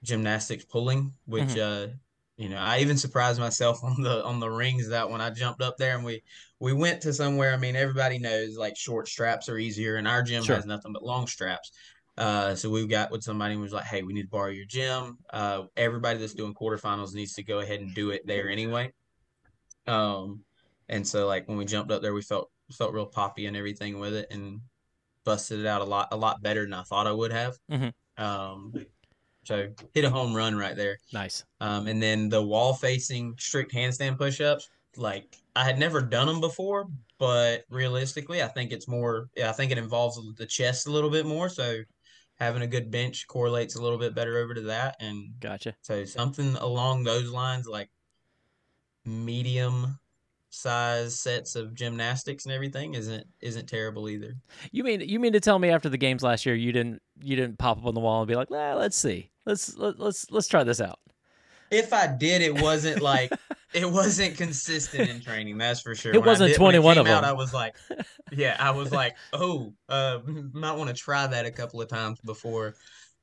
[0.03, 1.89] gymnastics pulling, which uh,
[2.37, 5.63] you know, I even surprised myself on the on the rings that when I jumped
[5.63, 6.23] up there and we
[6.61, 7.53] we went to somewhere.
[7.55, 10.57] I mean, everybody knows like short straps are easier, and our gym Sure.
[10.57, 11.73] has nothing but long straps.
[12.21, 14.67] Uh, so we got with somebody who was like, "Hey, we need to borrow your
[14.67, 18.93] gym." Uh, everybody that's doing quarterfinals needs to go ahead and do it there anyway.
[19.87, 20.45] Um,
[20.91, 23.99] and so like when we jumped up there, we felt felt real poppy and everything
[23.99, 24.61] with it, and
[25.25, 27.57] busted it out a lot a lot better than I thought I would have.
[27.71, 27.93] Mhm.
[28.19, 28.75] Um,
[29.45, 30.99] so hit a home run right there.
[31.15, 31.43] nice.
[31.61, 36.27] Um, and then the wall facing strict handstand push ups, like I had never done
[36.27, 36.87] them before,
[37.19, 41.11] but realistically, I think it's more, yeah, I think it involves the chest a little
[41.11, 41.49] bit more.
[41.49, 41.83] So
[42.41, 44.97] having a good bench correlates a little bit better over to that.
[44.99, 45.77] And Gotcha.
[45.83, 47.91] so something along those lines, like
[49.05, 49.99] medium
[50.49, 54.35] size sets of gymnastics and everything isn't isn't terrible either.
[54.73, 57.37] You mean you mean to tell me after the games last year you didn't you
[57.37, 60.31] didn't pop up on the wall and be like, nah, let's see, let's let, let's
[60.31, 60.99] let's try this out.
[61.71, 63.33] If I did, it wasn't like
[63.73, 65.59] it wasn't consistent in training.
[65.59, 66.13] That's for sure.
[66.13, 67.25] It When wasn't it 21 of out, them.
[67.25, 67.77] I was like,
[68.33, 70.19] yeah, I was like, oh, uh,
[70.53, 72.75] might want to try that a couple of times before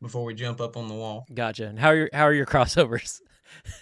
[0.01, 1.25] before we jump up on the wall.
[1.33, 1.65] Gotcha.
[1.67, 3.19] And how are your how are your crossovers?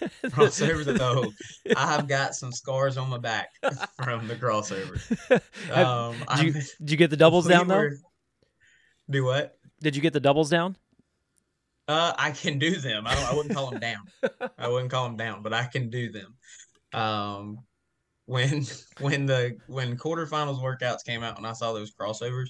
[0.26, 1.32] Crossovers, though,
[1.76, 3.50] I have got some scars on my back
[4.02, 4.98] from the crossover.
[5.74, 7.90] Have- Um, did, you, did you get the doubles down though?
[9.10, 9.56] Do what?
[9.82, 10.76] Did you get the doubles down?
[11.88, 13.06] Uh, I can do them.
[13.06, 13.24] I don't.
[13.24, 14.02] I wouldn't call them down.
[14.58, 16.34] I wouldn't call them down, but I can do them.
[16.92, 17.58] Um,
[18.26, 18.64] when
[19.00, 22.48] when the when quarterfinals workouts came out and I saw those crossovers,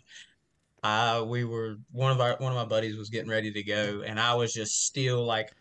[0.83, 4.03] I we were one of our one of my buddies was getting ready to go,
[4.07, 5.53] and I was just still like,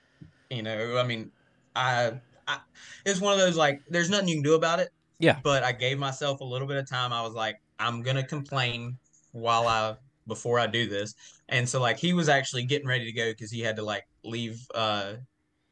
[0.49, 1.31] you know, I mean,
[1.75, 2.13] I
[2.47, 2.59] I
[3.05, 4.89] it's one of those like, there's nothing you can do about it.
[5.19, 5.39] Yeah.
[5.43, 7.13] But I gave myself a little bit of time.
[7.13, 8.97] I was like, I'm gonna complain
[9.31, 9.95] while I
[10.27, 11.15] before I do this.
[11.49, 14.03] And so like he was actually getting ready to go because he had to like
[14.23, 15.13] leave uh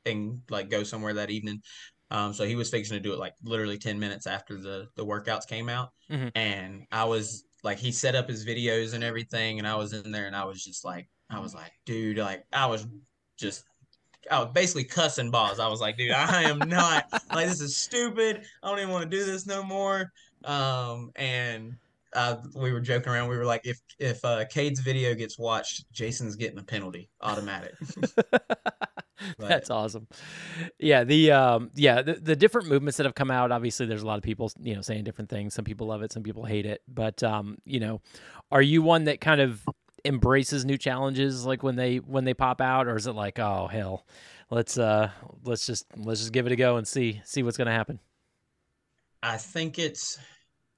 [0.05, 1.61] and like go somewhere that evening.
[2.11, 5.05] Um, so he was fixing to do it like literally 10 minutes after the the
[5.05, 5.91] workouts came out.
[6.09, 6.31] Mhm.
[6.35, 10.11] And I was like he set up his videos and everything and I was in
[10.11, 12.85] there and I was just like I was like, dude, like I was
[13.37, 13.65] just
[14.29, 15.59] I was basically cussing boss.
[15.59, 18.43] I was like, dude, I am not like this is stupid.
[18.61, 20.11] I don't even want to do this no more.
[20.45, 21.75] Um, and
[22.15, 23.29] uh, we were joking around.
[23.29, 27.73] We were like, if if uh, Cade's video gets watched, Jason's getting a penalty, automatic.
[29.39, 30.07] That's awesome.
[30.79, 34.07] Yeah, the um yeah, the, the different movements that have come out, obviously there's a
[34.07, 35.53] lot of people, you know, saying different things.
[35.53, 36.81] Some people love it, some people hate it.
[36.87, 38.01] But um, you know,
[38.51, 39.63] are you one that kind of
[40.05, 43.67] embraces new challenges like when they when they pop out or is it like, "Oh,
[43.67, 44.05] hell.
[44.49, 45.09] Let's uh
[45.43, 47.99] let's just let's just give it a go and see see what's going to happen."
[49.23, 50.19] I think it's,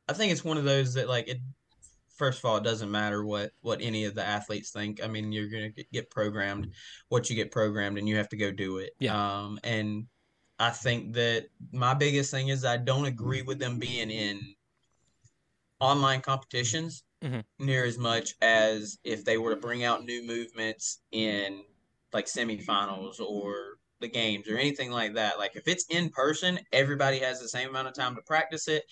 [0.08, 1.40] I think it's one of those that like it.
[2.16, 5.04] First of all, it doesn't matter what what any of the athletes think.
[5.04, 6.72] I mean, you're gonna get, get programmed,
[7.10, 8.92] what you get programmed, and you have to go do it.
[9.00, 9.16] Yeah.
[9.16, 10.06] Um, and
[10.60, 14.56] I think that my biggest thing is I don't agree with them being in
[15.82, 17.44] online competitions Mhm.
[17.60, 21.66] near as much as if they were to bring out new movements in
[22.14, 25.38] like semifinals or the games or anything like that.
[25.38, 28.86] Like if it's in person, everybody has the same amount of time to practice it,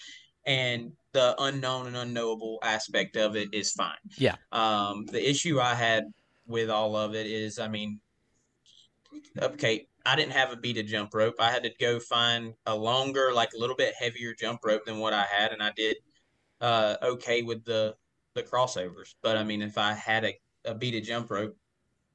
[0.46, 3.98] and the unknown and unknowable aspect of it is fine.
[4.18, 4.36] Yeah.
[4.52, 6.06] Um, the issue I had
[6.48, 8.00] with all of it is, I mean,
[9.40, 11.36] okay, I didn't have a beaded jump rope.
[11.40, 15.00] I had to go find a longer, like a little bit heavier jump rope than
[15.00, 15.98] what I had, and I did
[16.60, 17.96] uh, okay with the
[18.34, 19.14] the crossovers.
[19.22, 20.34] But I mean, if I had a,
[20.66, 21.56] a beaded jump rope,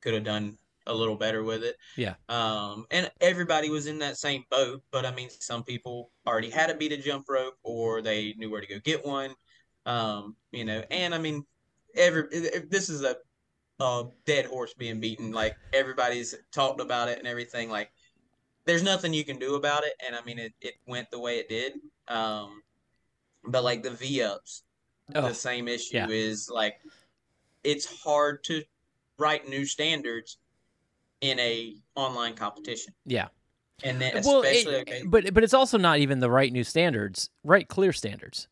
[0.03, 0.59] could have done
[0.89, 1.77] a little better with it.
[1.97, 2.15] Yeah.
[2.29, 6.71] Um, and everybody was in that same boat, but I mean, some people already had
[6.71, 9.35] a beaded jump rope or they knew where to go get one.
[9.87, 11.45] Um, you know, and I mean,
[11.95, 12.25] every
[12.69, 13.17] this is a
[13.81, 15.31] a dead horse being beaten.
[15.33, 17.71] Like everybody's talked about it and everything.
[17.71, 17.91] Like
[18.65, 19.95] there's nothing you can do about it.
[20.07, 21.75] And I mean, it, it went the way it did.
[22.09, 22.63] Um,
[23.45, 24.65] but like the V ups,
[25.15, 26.07] Oh, the same issue yeah.
[26.11, 26.81] is like
[27.65, 28.63] it's hard to
[29.19, 30.39] write new standards
[31.21, 32.95] in a online competition.
[33.05, 33.29] Yeah.
[33.85, 36.65] And then Well, especially it- okay, but but it's also not even the right new
[36.65, 37.67] standards, right?
[37.69, 38.49] Clear standards.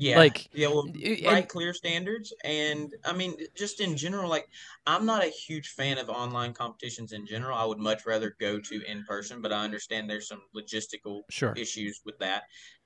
[0.00, 4.46] Yeah, Like, yeah, well, and- right, clear standards, and I mean, just in general, like
[4.86, 7.58] I'm not a huge fan of online competitions in general.
[7.58, 11.52] I would much rather go to in person, but I understand there's some logistical Sure.
[11.56, 12.44] issues with that.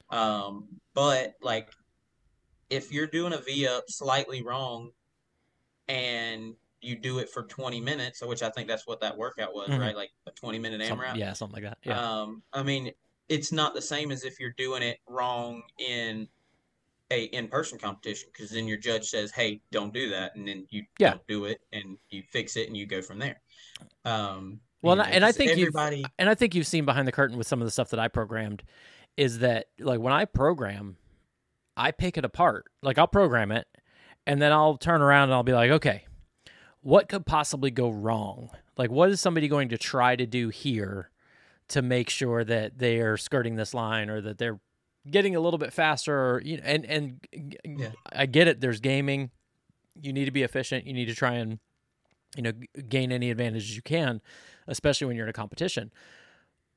[0.08, 1.70] Um, but like,
[2.70, 4.92] if you're doing a V up slightly wrong,
[5.88, 9.68] and you do it for 20 minutes, which I think that's what that workout was,
[9.68, 9.78] Mhm.
[9.80, 9.96] right?
[9.96, 11.16] Like a 20 minute AMRAP.
[11.16, 11.78] yeah, something like that.
[11.84, 12.00] Yeah.
[12.20, 12.92] Um, I mean,
[13.28, 16.28] it's not the same as if you're doing it wrong in
[17.10, 20.84] a in-person competition because then your judge says, "Hey, don't do that," and then you
[20.98, 21.10] Yeah.
[21.10, 23.40] don't do it and you fix it and you go from there.
[24.04, 26.84] Um, Well, and I- know, and I think you've- everybody, and I think you've seen
[26.84, 28.62] behind the curtain with some of the stuff that I programmed
[29.16, 30.96] is that like when I program,
[31.76, 32.66] I pick it apart.
[32.82, 33.68] Like I'll program it
[34.26, 36.06] and then I'll turn around and I'll be like, okay,
[36.82, 38.50] what could possibly go wrong?
[38.76, 41.10] Like what is somebody going to try to do here
[41.68, 44.60] to make sure that they are skirting this line or that they're
[45.10, 47.26] getting a little bit faster or you know and and
[47.64, 47.90] Yeah.
[48.12, 49.30] I get it there's gaming.
[50.00, 50.86] You need to be efficient.
[50.86, 51.58] You need to try and
[52.36, 54.20] you know g- gain any advantages you can,
[54.66, 55.90] especially when you're in a competition.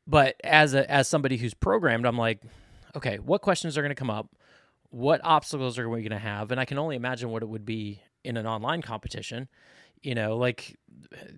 [0.08, 2.42] But as a as somebody who's programmed, I'm like,
[2.96, 4.30] okay, what questions are going to come up?
[4.92, 6.52] What obstacles are we going to have?
[6.52, 9.48] And I can only imagine what it would be in an online competition.
[10.06, 10.78] You know, like,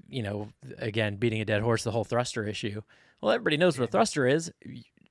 [0.10, 2.82] you know, again, beating a dead horse, the whole thruster issue.
[3.22, 4.52] Well, everybody knows what a thruster is.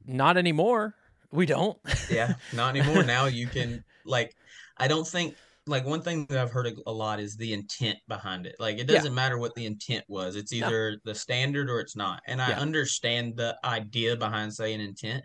[0.05, 0.95] Not anymore.
[1.33, 1.79] We don't.
[2.11, 3.03] yeah, not anymore.
[3.03, 4.37] now you can like,
[4.77, 8.45] I don't think like one thing that I've heard a, lot is the intent behind
[8.47, 8.57] it.
[8.61, 10.37] Like it doesn't matter what the intent was.
[10.37, 10.67] It's No.
[10.67, 12.21] either the standard or it's not.
[12.27, 12.61] And I Yeah.
[12.61, 15.25] understand the idea behind saying intent,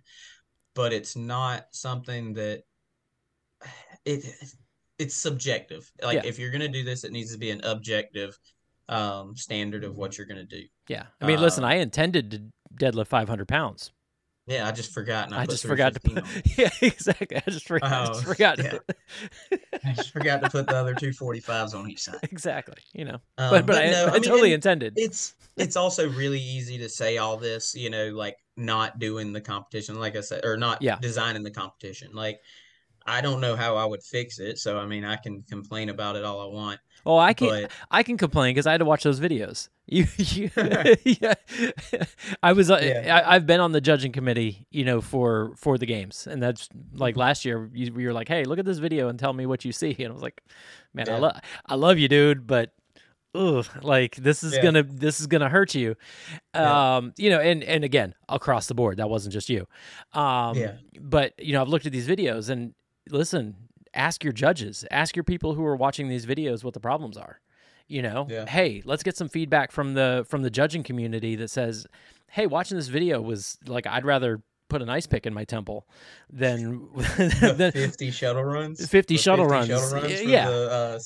[0.73, 2.63] but it's not something that
[4.05, 4.23] it
[5.01, 5.91] it's subjective.
[6.01, 6.29] Like Yeah.
[6.29, 8.37] if you're gonna do this, it needs to be an objective
[8.89, 10.63] um standard of what you're gonna do.
[10.87, 11.05] yeah.
[11.21, 12.41] I mean, listen, Uh, I intended to
[12.75, 13.91] deadlift 500 pounds.
[14.47, 15.27] Yeah, I just forgot.
[15.27, 16.25] And I, I just forgot to put.
[16.57, 17.37] Yeah, exactly.
[17.37, 17.91] I just forgot.
[17.91, 18.57] I just Oh, forgot.
[18.57, 18.79] yeah.
[19.85, 22.17] I just forgot to put the other two forty fives on each side.
[22.23, 22.77] exactly.
[22.93, 24.93] You know, Um, but but, I, no, I, mean, totally intended.
[24.97, 29.41] It's it's also really easy to say all this, you know, like not doing the
[29.41, 30.97] competition, like I said, or not Yeah.
[30.99, 32.11] designing the competition.
[32.13, 32.41] Like
[33.05, 36.15] I don't know how I would fix it, so I mean, I can complain about
[36.15, 38.85] it all I want, Oh, I can but I can complain because I had to
[38.85, 39.69] watch those videos.
[39.91, 40.49] You, you
[41.03, 41.33] yeah.
[42.41, 43.17] I was uh, Yeah.
[43.17, 46.69] I, I've been on the judging committee, you know, for for the games, and that's
[46.93, 47.69] like last year.
[47.73, 49.95] You, you were like, "Hey, look at this video and tell me what you see,"
[49.99, 50.41] and I was like,
[50.93, 51.35] "Man, I love
[51.65, 52.71] I love you, dude, but."
[53.33, 54.61] Ugh, like this is Yeah.
[54.61, 55.95] gonna this is gonna hurt you,
[56.53, 56.97] Yeah.
[56.97, 59.67] um, you know, and and again across the board, that wasn't just you,
[60.11, 60.73] um, Yeah.
[60.99, 62.73] But you know, I've looked at these videos and
[63.11, 63.55] listen,
[63.93, 67.39] ask your judges, ask your people who are watching these videos what the problems are.
[67.87, 68.45] You know, Yeah.
[68.45, 71.85] hey, let's get some feedback from the from the judging community that says,
[72.29, 75.85] hey, watching this video was like I'd rather put an ice pick in my temple
[76.29, 76.87] than
[77.57, 79.67] than 50 shuttle runs, 50 The shuttle runs.
[79.69, 80.49] Y- for yeah.
[80.49, 80.99] the, uh,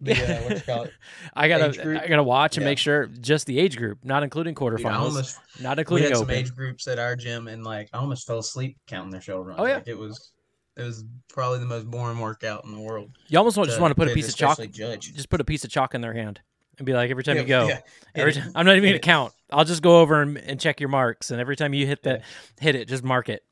[0.00, 0.92] the uh, what you call it?
[1.34, 2.00] I gotta.
[2.04, 2.70] I gotta watch and Yeah.
[2.70, 6.16] make sure just the age group, not including Dude, quarterfinals, almost not we including had
[6.18, 9.42] some age groups at our gym, and like I almost fell asleep counting their shuttle
[9.42, 9.58] runs.
[9.58, 9.76] Oh, yeah.
[9.76, 10.32] like, it was
[10.76, 13.10] it was probably the most boring workout in the world.
[13.28, 15.14] You almost want, just want to put a piece of chalk, judge.
[15.14, 16.40] just put a piece of chalk in their hand
[16.78, 17.80] and be like, every time Yeah, you go, yeah,
[18.14, 19.32] Every time, I'm not even gonna count.
[19.50, 22.20] I'll just go over and, and check your marks, and every time you hit the
[22.60, 23.42] hit it, just mark it.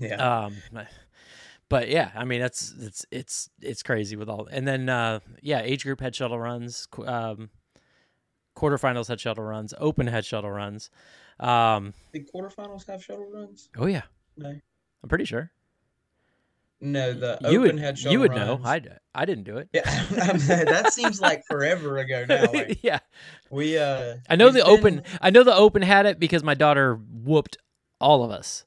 [0.00, 0.44] Yeah.
[0.46, 0.56] Um,
[1.68, 4.46] but yeah, I mean that's it's it's it's crazy with all.
[4.50, 6.88] And then uh, yeah, age group had shuttle runs.
[7.06, 7.50] Um,
[8.56, 9.74] quarterfinals had shuttle runs.
[9.78, 10.90] Open had shuttle runs.
[11.40, 13.68] Um, Did quarterfinals have shuttle runs?
[13.76, 14.02] oh yeah,
[14.36, 14.54] No.
[15.02, 15.50] I'm pretty sure
[16.84, 18.62] No, the you open would had shuttle you would runs.
[18.62, 18.68] know.
[18.68, 18.82] I
[19.14, 19.70] I didn't do it.
[19.72, 19.80] Yeah,
[20.10, 22.44] that seems like forever ago now.
[22.52, 22.98] Like yeah,
[23.50, 25.02] we uh I know the open.
[25.22, 27.56] I know the open had it because my daughter whooped
[28.02, 28.66] all of us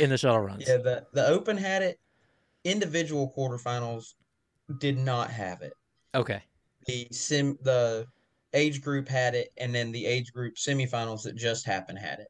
[0.00, 0.66] in the shuttle runs.
[0.66, 2.00] Yeah, the the open had it.
[2.64, 4.14] Individual quarterfinals
[4.78, 5.72] did not have it.
[6.16, 6.42] Okay.
[6.86, 8.08] The sim the
[8.54, 12.28] age group had it, and then the age group semifinals that just happened had it.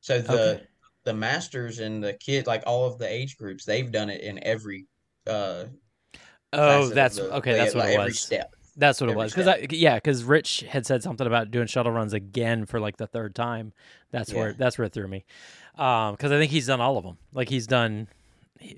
[0.00, 0.66] So the Okay.
[1.04, 4.42] The masters and the kid, like all of the age groups, they've done it in
[4.44, 4.86] every
[5.26, 5.64] uh
[6.52, 7.52] Oh, that's the- okay.
[7.54, 8.20] That's what like, it every was.
[8.20, 8.54] step.
[8.76, 9.32] That's what it was.
[9.32, 12.96] Because I yeah, because Rich had said something about doing shuttle runs again for like
[12.96, 13.72] the third time.
[14.10, 15.24] That's where that's where it threw me.
[15.76, 17.16] Um, because I think he's done all of them.
[17.32, 18.08] Like he's done,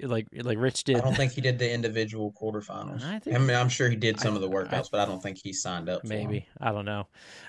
[0.02, 0.96] like like Rich did.
[0.96, 3.04] I don't think he did the individual quarterfinals.
[3.04, 5.00] I think, I, mean, I'm sure he did some I- of the I- workouts, but
[5.00, 6.04] I don't think he signed up.
[6.04, 7.06] Maybe I don't know.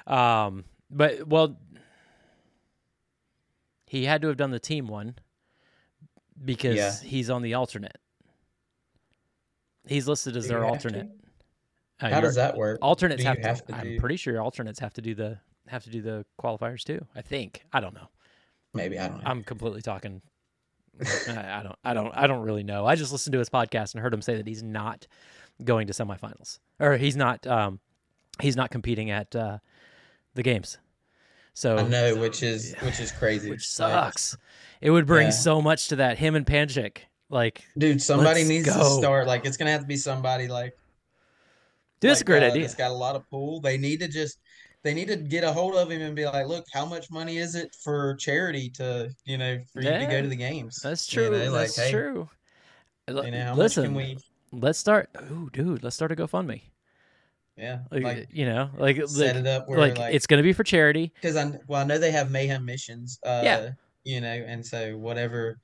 [0.07, 1.57] Um, but well,
[3.87, 5.15] he had to have done the team one
[6.43, 6.93] because Yeah.
[7.01, 7.97] he's on the alternate.
[9.87, 11.09] He's listed as Do their alternate.
[11.99, 12.79] Uh, How does that work?
[12.81, 13.71] Alternates Do have, have to.
[13.73, 16.83] to I'm do- pretty sure alternates have to do the have to do the qualifiers
[16.83, 17.05] too.
[17.15, 17.63] I think.
[17.73, 18.07] I don't know.
[18.73, 19.29] Maybe I don't know.
[19.29, 20.21] I'm completely talking.
[21.29, 21.75] I, I don't.
[21.83, 22.11] I don't.
[22.15, 22.85] I don't really know.
[22.85, 25.07] I just listened to his podcast and heard him say that he's not
[25.63, 27.47] going to semifinals, or he's not.
[27.47, 27.79] Um,
[28.41, 29.59] he's not competing at uh,
[30.35, 30.77] the games.
[31.57, 33.49] So I know, which is which is crazy.
[33.49, 34.37] which Like, sucks.
[34.79, 35.31] It would bring Yeah.
[35.31, 36.19] so much to that.
[36.19, 36.97] Him and Panchik,
[37.31, 37.99] like, dude.
[37.99, 38.77] Somebody needs go.
[38.77, 39.25] to start.
[39.25, 40.77] Like, it's gonna have to be somebody like.
[41.99, 42.61] dude, that's a like, great uh, idea.
[42.61, 43.59] That's got a lot of pool.
[43.59, 44.37] They need to just.
[44.83, 47.39] They need to get a hold of him and be like, "Look, how much money
[47.39, 51.11] is it for charity to, you know, for you to go to the games?" That's
[51.11, 51.39] You true.
[51.39, 52.29] know, like, that's hey, true.
[53.07, 54.19] You know, Listen, we?
[54.51, 55.09] let's start.
[55.31, 56.61] Ooh, dude, let's start a GoFundMe.
[57.57, 60.43] Yeah, Like, like you know, like, set like, it up where like, like, it's gonna
[60.43, 61.11] be for charity.
[61.15, 63.19] because I well I know they have mayhem missions.
[63.25, 63.69] Uh, Yeah.
[64.03, 65.59] You know, and so whatever,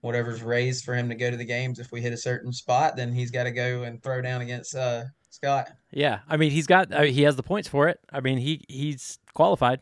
[0.00, 2.94] whatever's raised for him to go to the games, if we hit a certain spot,
[2.94, 5.70] then he's got to go and throw down against uh Scott.
[5.90, 7.98] Yeah, I mean, he's got uh, he has the points for it.
[8.12, 9.80] I mean, he he's qualified.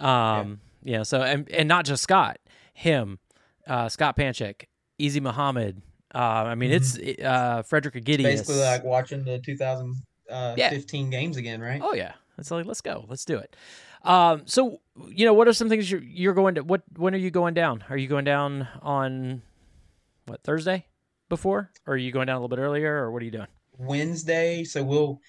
[0.00, 1.02] Um, yeah.
[1.02, 2.38] So and and not just Scott,
[2.72, 3.18] him,
[3.66, 4.64] uh, Scott Panchik,
[4.98, 5.82] Easy Muhammad.
[6.14, 8.22] Uh, I mean, it's uh, Frederik Aegidius.
[8.22, 9.38] Basically, like watching the
[10.28, 11.18] 2015 Yeah.
[11.18, 11.80] games again, right?
[11.82, 13.56] Oh yeah, it's like let's go, let's do it.
[14.02, 16.62] Um, so you know, what are some things you're you're going to?
[16.62, 17.84] What when are you going down?
[17.90, 19.42] Are you going down on
[20.26, 20.86] what Thursday
[21.28, 23.48] before, or are you going down a little bit earlier, or what are you doing?
[23.78, 25.20] Wednesday, so we'll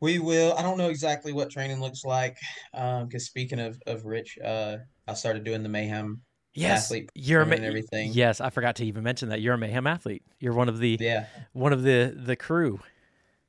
[0.00, 0.54] we will.
[0.58, 2.36] I don't know exactly what training looks like,
[2.74, 4.78] um, because speaking of of Rich, uh,
[5.08, 6.22] I started doing the mayhem.
[6.56, 8.12] Yes, Athlete you're a ma- and everything.
[8.12, 10.22] Yes, I forgot to even mention that you're a mayhem athlete.
[10.38, 11.26] You're one of the Yeah.
[11.52, 12.78] one of the the crew.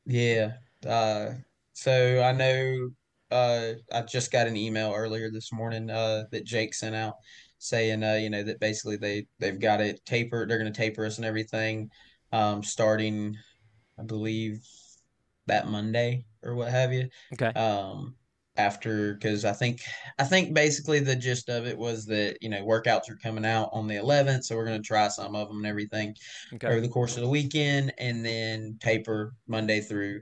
[0.06, 0.54] Yeah.
[0.88, 1.32] Uh,
[1.74, 2.90] so I know
[3.32, 7.16] uh, I just got an email earlier this morning uh, that Jake sent out
[7.58, 10.50] saying uh, you know that basically they they've got it tapered.
[10.50, 11.90] They're going to taper us and everything
[12.32, 13.36] um, starting,
[14.00, 14.62] I believe,
[15.48, 17.10] that Monday or what have you.
[17.34, 17.58] Okay.
[17.60, 18.16] Um,
[18.58, 19.82] after because I think
[20.20, 23.70] I think basically the gist of it was that you know workouts are coming out
[23.74, 26.16] on the 11th, so we're going to try some of them and everything
[26.54, 26.68] Okay.
[26.68, 30.22] over the course of the weekend, and then taper Monday through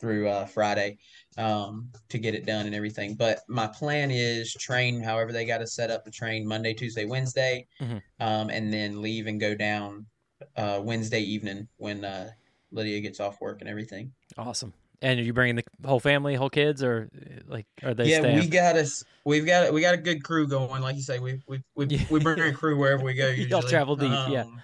[0.00, 0.98] through uh, Friday
[1.38, 3.14] um, to get it done and everything.
[3.14, 7.04] But my plan is train however they got to set up the train Monday, Tuesday,
[7.06, 8.02] Wednesday, Mhm.
[8.20, 10.04] um, and then leave and go down
[10.56, 12.30] uh, Wednesday evening when uh,
[12.70, 14.12] Lydia gets off work and everything.
[14.36, 14.74] Awesome.
[15.04, 17.10] And are you bringing the whole family, whole kids, or
[17.46, 18.38] like are they yeah, staying?
[18.40, 19.04] we got us.
[19.26, 20.80] We've got we got a good crew going.
[20.80, 22.04] Like you say, we we we, Yeah.
[22.10, 23.28] we bring a crew wherever we go.
[23.28, 23.50] Usually.
[23.50, 24.44] Y'all travel deep, yeah.
[24.44, 24.62] Um,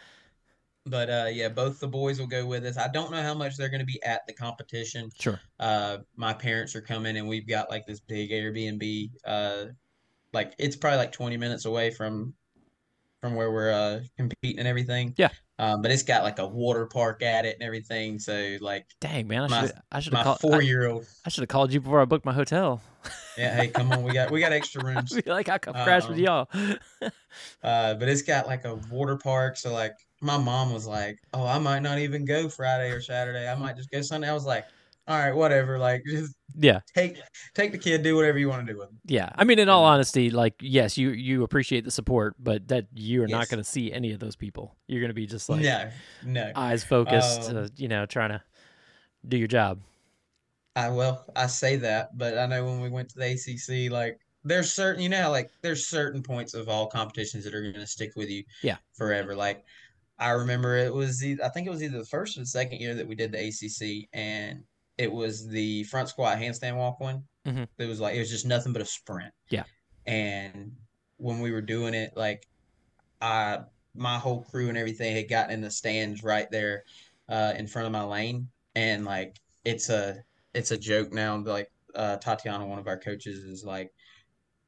[0.87, 2.79] But uh, yeah, both the boys will go with us.
[2.79, 5.11] I don't know how much they're going to be at the competition.
[5.21, 5.39] Sure.
[5.59, 9.11] Uh, my parents are coming, and we've got like this big Airbnb.
[9.27, 9.65] Uh,
[10.33, 12.33] like it's probably like twenty minutes away from
[13.21, 15.13] from where we're uh competing and everything.
[15.19, 15.29] Yeah.
[15.61, 18.19] Um, but it's got like a water park at it and everything.
[18.19, 20.41] So like Dang man, I my- should I should my have called.
[20.41, 21.07] four year old.
[21.27, 22.81] I should have called you before I booked my hotel.
[23.37, 23.55] Yeah.
[23.57, 24.03] Hey, come on.
[24.03, 25.13] We got we got extra rooms.
[25.27, 26.49] Like I come crash with Um, y'all.
[27.63, 29.57] Uh, but it's got like a water park.
[29.57, 33.49] So like my mom was like, "Oh, I might not even go Friday or Saturday.
[33.49, 34.65] I might just go Sunday." I was like,
[35.11, 35.79] "All right, whatever.
[35.79, 37.19] Like just yeah, take
[37.55, 39.31] take the kid, do whatever you want to do with him." yeah.
[39.35, 43.23] I mean, in all honesty, like yes, you you appreciate the support, but that you
[43.23, 44.77] are not going to see any of those people.
[44.87, 45.91] You're going to be just like no,
[46.25, 46.53] no.
[46.55, 48.43] eyes focused, Um, uh, you know, trying to
[49.27, 49.81] do your job.
[50.77, 54.21] I well, I say that, but I know when we went to the ACC, like
[54.45, 57.87] there's certain, you know, like there's certain points of all competitions that are going to
[57.87, 58.77] stick with you, Yeah.
[58.95, 59.35] forever.
[59.35, 59.65] Like
[60.19, 62.95] I remember it was, i think it was either the first or the second year
[62.95, 64.63] that we did the ACC, and
[65.01, 67.25] it was the front squat handstand walk one.
[67.47, 67.67] Mhm.
[67.79, 69.33] It was like it was just nothing but a sprint.
[69.49, 69.65] Yeah.
[70.07, 70.77] And
[71.17, 72.47] when we were doing it, like
[73.23, 73.61] I,
[73.95, 76.85] my whole crew and everything had gotten in the stands right there,
[77.31, 80.23] uh, in front of my lane, and like it's a
[80.53, 81.39] it's a joke now.
[81.39, 83.91] Like uh, Tatiana, one of our coaches, is like,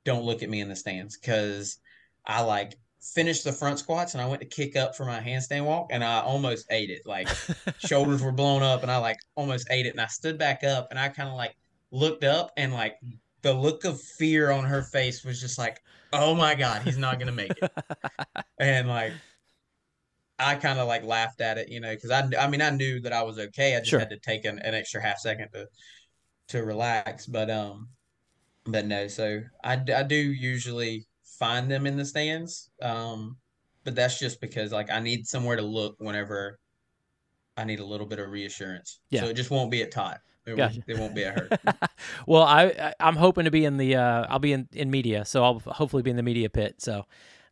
[0.07, 1.79] "Don't look at me in the stands," because
[2.25, 5.65] I like finished the front squats and I went to kick up for my handstand
[5.65, 7.03] walk and I almost ate it.
[7.05, 7.29] Like
[7.79, 9.91] shoulders were blown up and I like almost ate it.
[9.91, 11.57] And I stood back up and I kind of like
[11.91, 12.97] looked up and like
[13.43, 15.81] the look of fear on her face was just like,
[16.13, 17.67] "Oh my god, he's not gonna make it."
[18.61, 19.21] and like
[20.39, 23.01] I kind of like laughed at it, you know, because I I mean I knew
[23.01, 23.77] that I was okay.
[23.77, 23.99] I just Sure.
[23.99, 25.67] had to take an, an extra half second to
[26.49, 27.27] to relax.
[27.27, 27.91] But um,
[28.65, 29.09] but no.
[29.09, 31.07] So I, I do usually
[31.39, 32.71] find them in the stands.
[32.81, 33.37] Um,
[33.85, 36.59] but that's just because like I need somewhere to look whenever
[37.57, 39.01] I need a little bit of reassurance.
[39.11, 39.23] Yeah.
[39.23, 40.19] So it just won't be at Todd.
[40.47, 40.75] It, Gotcha.
[40.75, 41.49] won't, it won't be at her.
[42.27, 45.25] well, I, I I'm hoping to be in the uh, I'll be in, in media,
[45.25, 46.77] so I'll hopefully be in the media pit.
[46.79, 47.05] So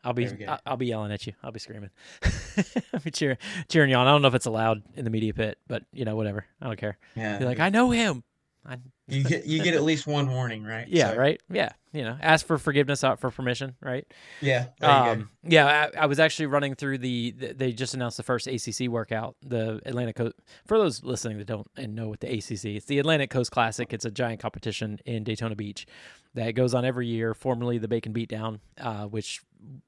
[0.02, 0.52] I'll be There we go.
[0.52, 1.34] I- I'll be yelling at you.
[1.42, 1.90] I'll be screaming.
[2.92, 3.36] I'll be cheering
[3.68, 4.06] cheering you on.
[4.06, 6.46] I don't know if it's allowed in the media pit, but you know whatever.
[6.60, 6.98] I don't care.
[7.14, 7.38] Yeah.
[7.38, 8.24] Be like I know him.
[8.66, 8.76] I,
[9.08, 10.86] you get you get at least one warning, right?
[10.88, 11.40] yeah, So, right.
[11.50, 14.06] Yeah, you know, ask for forgiveness, out for permission, right?
[14.42, 14.66] Yeah.
[14.82, 17.54] Um, yeah, I, I was actually running through the, the.
[17.54, 20.34] They just announced the first ACC workout, the Atlantic Coast.
[20.66, 23.92] For those listening that don't and know what the ACC, it's the Atlantic Coast Classic.
[23.92, 25.86] It's a giant competition in Daytona Beach
[26.34, 27.32] that goes on every year.
[27.32, 29.40] Formerly the Bacon Beatdown, uh, which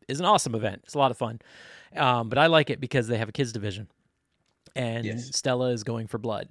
[0.08, 0.80] is an awesome event.
[0.84, 1.40] It's a lot of fun,
[1.94, 3.88] um, but I like it because they have a kids division,
[4.74, 5.36] and Yes.
[5.36, 6.48] Stella is going for blood.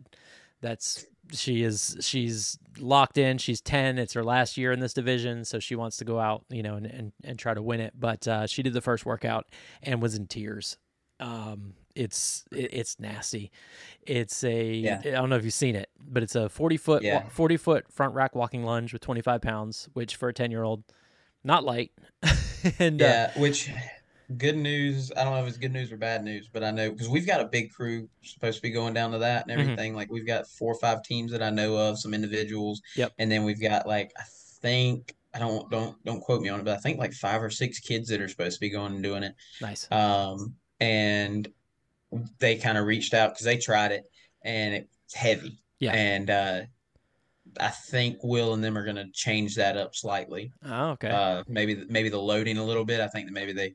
[0.61, 3.37] That's she is she's locked in.
[3.37, 3.97] She's ten.
[3.97, 6.75] It's her last year in this division, so she wants to go out, you know,
[6.75, 7.93] and and, and try to win it.
[7.99, 9.47] But uh, she did the first workout
[9.83, 10.77] and was in tears.
[11.19, 13.51] Um, it's it, it's nasty.
[14.07, 15.01] It's a Yeah.
[15.05, 17.27] I don't know if you've seen it, but it's a forty foot Yeah.
[17.29, 20.63] forty foot front rack walking lunge with twenty five pounds, which for a ten year
[20.63, 20.83] old,
[21.43, 21.91] not light.
[22.79, 23.69] and uh, Yeah, which
[24.37, 25.11] good news.
[25.15, 27.25] I don't know if it's good news or bad news, but I know because we've
[27.27, 29.61] got a big crew supposed to be going down to that and Mhm.
[29.63, 29.95] everything.
[29.95, 32.81] Like we've got four or five teams that I know of, some individuals.
[32.95, 33.13] Yep.
[33.19, 34.23] And then we've got like I
[34.61, 37.49] think I don't don't don't quote me on it, but I think like five or
[37.49, 39.35] six kids that are supposed to be going and doing it.
[39.61, 39.87] nice.
[39.91, 41.47] Um, and
[42.39, 44.03] they kind of reached out because they tried it
[44.43, 45.57] and it's heavy.
[45.79, 45.93] Yeah.
[45.93, 46.61] And uh,
[47.59, 51.09] I think Will and them are going to change that up slightly Oh, okay.
[51.09, 53.73] uh maybe maybe the loading a little bit i think that maybe they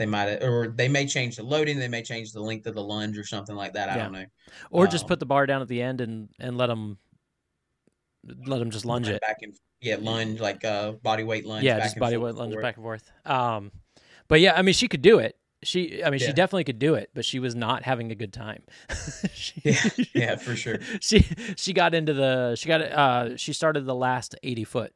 [0.00, 2.82] they might or they may change the loading they may change the length of the
[2.82, 4.02] lunge or something like that i Yeah.
[4.04, 4.24] don't know
[4.70, 6.96] or just um, put the bar down at the end and and let them
[8.46, 9.20] let them just lunge it.
[9.20, 12.34] back and yeah lunge like uh body weight lunge yeah, back just and body forth,
[12.34, 12.62] weight lunge forward.
[12.62, 13.10] back and forth.
[13.24, 13.72] Um,
[14.28, 15.36] but yeah, I mean, she could do it.
[15.62, 18.32] She, I mean, she definitely could do it, but she was not having a good
[18.32, 18.62] time.
[19.34, 21.26] she, yeah yeah for sure she
[21.56, 24.92] she got into the she got uh she started the last 80 foot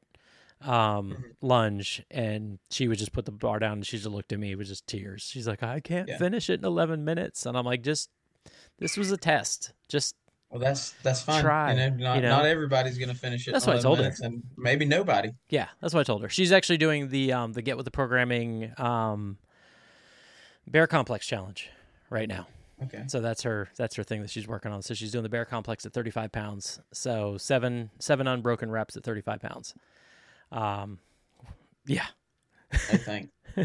[0.68, 1.22] um Mm-hmm.
[1.46, 4.50] lunge and she would just put the bar down and she just looked at me
[4.52, 6.18] it was just tears she's like i can't Yeah.
[6.18, 8.08] finish it in 11 minutes and i'm like just
[8.78, 10.16] this was a test just
[10.50, 12.28] well that's that's fine Try, you know not, you know?
[12.30, 14.12] not everybody's gonna finish it That's in what I told her.
[14.22, 17.62] and maybe nobody yeah that's what i told her she's actually doing the um the
[17.62, 19.38] get with the programming um
[20.66, 21.70] bear complex challenge
[22.10, 22.46] right now
[22.82, 24.82] okay So that's her that's her thing that she's working on.
[24.82, 26.80] So she's doing the bear complex at 35 pounds.
[26.92, 29.74] So seven seven unbroken reps at 35 pounds.
[30.54, 30.98] Um,
[31.86, 32.06] yeah,
[32.72, 33.30] i think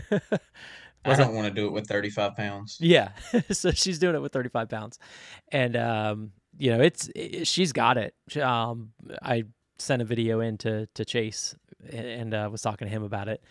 [1.05, 3.09] i don't want to do it with 35 pounds yeah.
[3.51, 4.99] so she's doing it with 35 pounds,
[5.51, 8.13] and um, you know it's it, she's got it.
[8.41, 9.43] Um, I
[9.77, 11.55] sent a video in to to Chase
[11.91, 13.41] and, uh, was talking to him about it,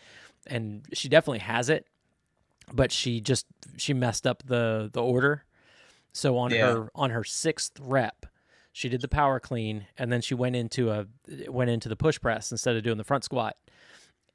[0.46, 1.86] and she definitely has it,
[2.72, 5.44] but she just she messed up the the order.
[6.12, 6.66] So on Yeah.
[6.74, 8.26] her on her sixth rep,
[8.78, 11.06] she did the power clean, and then she went into a
[11.48, 13.56] went into the push press instead of doing the front squat.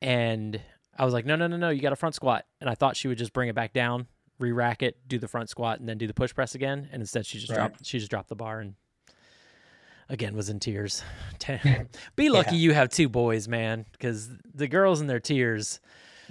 [0.01, 0.59] And
[0.99, 2.43] I was like, no, no, no, no, you got a front squat.
[2.59, 4.05] And I thought she would just bring it back down,
[4.39, 6.89] re-rack it, do the front squat, and then do the push press again.
[6.91, 7.55] And instead, she just Right.
[7.55, 8.75] dropped she just dropped the bar and
[10.09, 11.03] again was in tears.
[12.17, 15.79] Be lucky you have two boys, man, because the girls in their tears.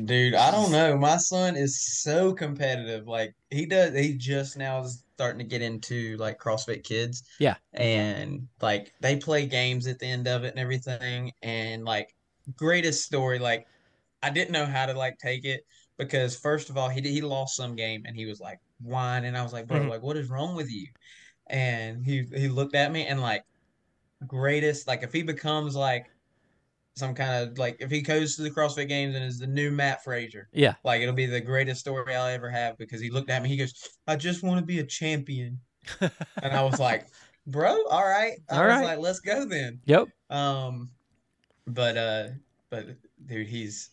[0.04, 0.96] Dude, I don't know.
[0.96, 3.06] My son is so competitive.
[3.06, 7.22] Like he does he just now is starting to get into like CrossFit Kids.
[7.38, 7.56] Yeah.
[7.74, 11.32] And like they play games at the end of it and everything.
[11.42, 12.14] And like
[12.56, 13.66] greatest story, like
[14.22, 15.64] I didn't know how to like take it
[15.98, 19.28] because first of all, he he lost some game and he was like whining.
[19.28, 19.90] And I was like, bro, Mhm.
[19.90, 20.88] like what is wrong with you?
[21.48, 23.44] And he he looked at me and like
[24.26, 26.06] greatest, like if he becomes like
[26.94, 29.70] some kind of like if he goes to the CrossFit Games and is the new
[29.70, 33.30] Mat Fraser, Yeah, like it'll be the greatest story I'll ever have because he looked
[33.30, 33.48] at me.
[33.48, 33.72] He goes,
[34.06, 35.58] "I just want to be a champion,"
[36.00, 37.06] and I was like,
[37.46, 38.84] "Bro, all right." I All was right.
[38.84, 40.90] like, "Let's go then." yep, Um,
[41.66, 42.28] but uh,
[42.70, 42.86] but
[43.26, 43.90] dude, he's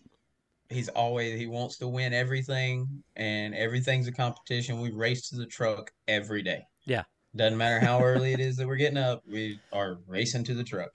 [0.70, 4.82] he's always he wants to win everything, and everything's a competition.
[4.82, 6.64] We race to the truck every day.
[6.86, 7.04] Yeah.
[7.36, 10.64] Doesn't matter how early it is that we're getting up, we are racing to the
[10.64, 10.90] truck.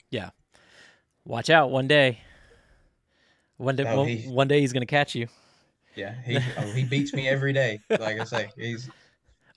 [1.25, 2.21] Watch out one day.
[3.57, 5.29] One day, Oh, one, he- one day he's gonna catch you.
[5.95, 7.79] Yeah, he oh, he beats me every day.
[7.89, 8.91] Like I say, he's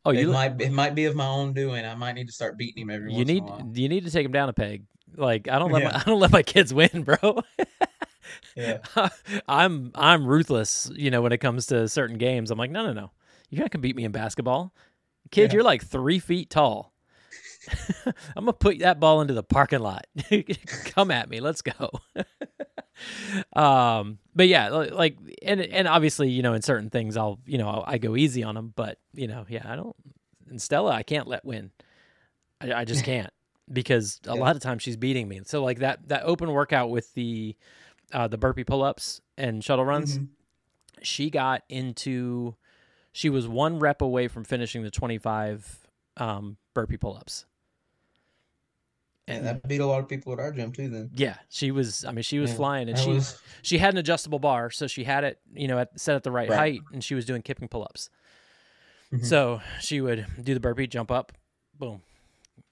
[0.06, 1.84] Oh, it you might it might be of my own doing.
[1.84, 3.72] I might need to start beating him every you once need in a while.
[3.74, 4.84] you need to take him down a peg.
[5.16, 7.42] Like I don't let my, I don't let my kids win, bro.
[8.56, 8.80] Yeah,
[9.48, 12.52] I'm I'm ruthless, you know, when it comes to certain games.
[12.52, 13.12] I'm like, no, no, no.
[13.50, 14.74] You're not gonna beat me in basketball.
[15.32, 15.56] Kid, Yeah.
[15.56, 16.94] you're like three feet tall.
[18.06, 20.06] I'm gonna put that ball into the parking lot.
[20.86, 21.40] Come at me.
[21.40, 21.92] Let's go.
[23.56, 27.84] um, but yeah, like, and and obviously, you know, in certain things, I'll, you know,
[27.86, 28.74] I go easy on them.
[28.76, 29.96] But you know, yeah, I don't.
[30.50, 31.72] And Stella, I can't let win.
[32.62, 33.32] I, I just can't
[33.72, 34.34] because a Yeah.
[34.36, 35.42] lot of times she's beating me.
[35.46, 37.56] So like that that open workout with the
[38.14, 40.28] uh, the burpee pull ups and shuttle runs, Mhm.
[41.02, 42.56] she got into.
[43.14, 45.88] She was one rep away from finishing the 25
[46.18, 47.47] um, burpee pull ups.
[49.28, 50.88] Yeah, that beat a lot of people at our gym too.
[50.88, 52.06] Then Yeah, she was.
[52.06, 54.88] I mean, she was Yeah, flying, and she was- she had an adjustable bar, so
[54.88, 56.58] she had it, you know, at, set at the right, Right.
[56.58, 58.10] height, and she was doing kipping pull ups.
[59.12, 59.26] Mhm.
[59.26, 61.34] So she would do the burpee, jump up,
[61.78, 62.02] boom,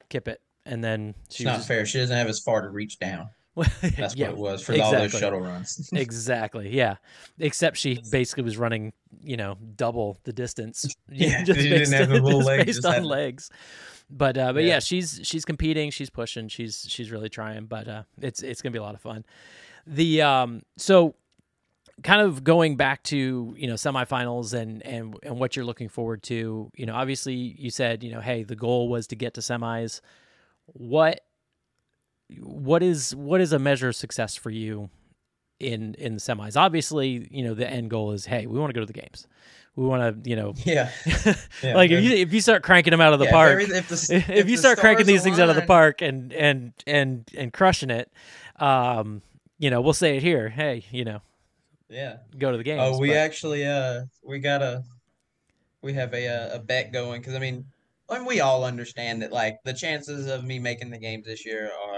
[0.09, 1.85] kip it, and then It's she not was fair.
[1.85, 3.29] She doesn't have as far to reach down.
[3.81, 5.19] That's yeah, what it was for all those exactly.
[5.19, 5.89] shuttle runs.
[5.93, 6.97] exactly, yeah.
[7.39, 8.91] Except she basically was running,
[9.23, 10.93] you know, double the distance.
[11.09, 13.49] Yeah, just based, the just legs, based just on legs.
[14.09, 14.73] But uh, but yeah.
[14.73, 14.79] Yeah.
[14.79, 17.65] she's she's competing, she's pushing, she's she's really trying.
[17.65, 19.23] But uh, it's it's gonna be a lot of fun.
[19.87, 21.15] The um so
[22.03, 26.23] kind of going back to you know semifinals and and and what you're looking forward
[26.23, 26.71] to.
[26.75, 30.01] You know, obviously you said you know, hey, the goal was to get to semis.
[30.65, 31.21] What
[32.39, 34.89] what is what is a measure of success for you
[35.59, 36.57] in in the semis?
[36.57, 39.27] Obviously, you know the end goal is hey, we want to go to the games.
[39.75, 40.89] We want to you know yeah.
[41.61, 43.75] Yeah, like if you if you start cranking them out of the Yeah, park, every-
[43.75, 46.73] if the if, if you start cranking these things out of the park and and
[46.87, 48.09] and and crushing it,
[48.57, 49.21] um,
[49.59, 50.49] you know, we'll say it here.
[50.49, 51.21] Hey, you know,
[51.89, 52.17] Yeah.
[52.37, 52.81] go to the games.
[52.83, 54.83] Oh, we but- actually uh we got a
[55.81, 57.65] we have a uh, a bet going because I mean,
[58.09, 61.45] I mean we all understand that like the chances of me making the games this
[61.45, 61.94] year are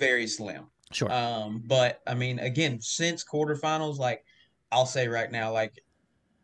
[0.00, 0.66] very slim.
[0.92, 1.12] sure.
[1.12, 4.24] Um, but I mean, again, since quarterfinals, like
[4.72, 5.74] I'll say right now, like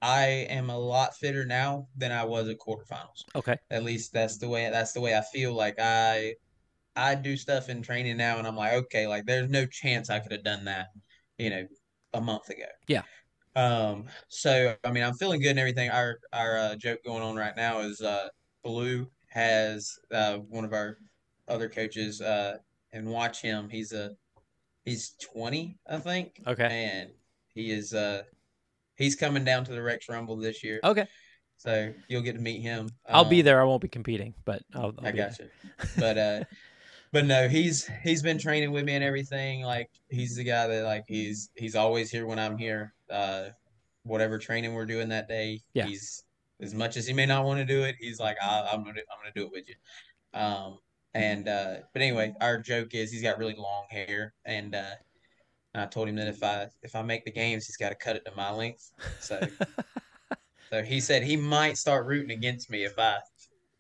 [0.01, 3.25] I am a lot fitter now than I was at quarterfinals.
[3.35, 3.57] okay.
[3.71, 5.53] At least that's the way that's the way I feel.
[5.55, 6.35] Like I
[6.95, 10.21] I do stuff in training now and I'm like, okay, like there's no chance I
[10.21, 10.89] could have done that,
[11.39, 11.67] you know,
[12.15, 12.67] a month ago.
[12.87, 13.03] Yeah.
[13.57, 15.91] Um, so I mean I'm feeling good and everything.
[15.91, 18.29] Our our uh, joke going on right now is uh
[18.63, 20.99] Blue has uh one of our
[21.49, 22.59] other coaches uh
[22.97, 23.69] and watch him.
[23.69, 24.17] He's a
[24.85, 26.41] he's 20, I think.
[26.47, 26.91] Okay.
[26.93, 27.11] And
[27.55, 28.23] he is uh
[28.97, 30.81] he's coming down to the Rex Rumble this year.
[30.83, 31.07] Okay.
[31.59, 32.89] So you'll get to meet him.
[33.09, 33.61] I'll be Um, there.
[33.61, 35.51] I won't be competing, but I'll, I'll I be got there.
[35.65, 35.71] you.
[35.99, 36.45] But uh
[37.13, 39.63] but no, he's he's been training with me and everything.
[39.63, 42.93] Like he's the guy that like he's he's always here when I'm here.
[43.11, 43.49] Uh
[44.03, 45.87] whatever training we're doing that day, Yeah.
[45.87, 46.23] he's
[46.61, 49.01] as much as he may not want to do it, he's like I, I'm gonna
[49.11, 49.75] I'm gonna do it with you.
[50.39, 50.79] Um
[51.17, 54.95] and uh but anyway, our joke is he's got really long hair and uh
[55.77, 58.17] I told him that if I if I make the games, he's got to cut
[58.17, 58.93] it to my length.
[59.21, 59.41] So
[60.71, 63.19] so he said he might start rooting against me if I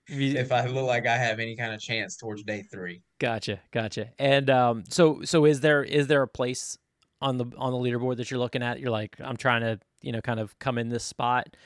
[0.08, 3.02] if I look like I have any kind of chance towards day three.
[3.18, 4.10] Gotcha, gotcha.
[4.18, 6.76] And um, so so is there is there a place
[7.20, 8.78] on the on the leaderboard that you're looking at?
[8.78, 11.56] You're like, I'm trying to you know kind of come in this spot.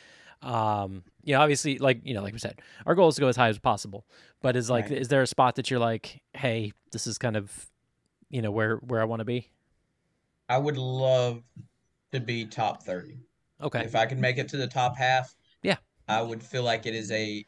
[0.42, 3.28] Um, you know, obviously, like you know, like we said, our goal is to go
[3.28, 4.06] as high as possible.
[4.42, 4.98] But is like, Right.
[4.98, 7.70] is there a spot that you're like, hey, this is kind of,
[8.30, 9.50] you know, where where I want to be?
[10.48, 11.42] I would love
[12.12, 13.20] to be top 30.
[13.60, 15.76] Okay, If I could make it to the top half, Yeah.
[16.08, 17.46] I would feel like it is a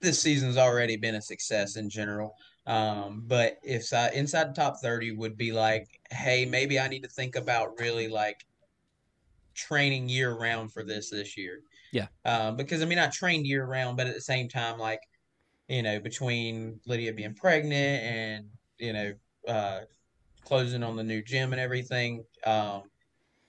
[0.00, 2.36] this season's already been a success in general.
[2.66, 7.02] Um, but if si- inside the top 30 would be like, hey, maybe I need
[7.02, 8.44] to think about really like
[9.58, 11.60] training year round for this this year.
[11.92, 12.06] Yeah.
[12.24, 15.00] Um, because I mean, I trained year round, but at the same time, like,
[15.68, 18.46] you know, between Lydia being pregnant and,
[18.78, 19.12] you know,
[19.46, 19.80] uh,
[20.44, 22.82] closing on the new gym and everything, um,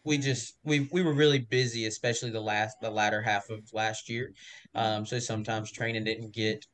[0.03, 4.09] we just we we were really busy, especially the last the latter half of last
[4.09, 4.33] year.
[4.73, 6.65] Um, so sometimes training didn't get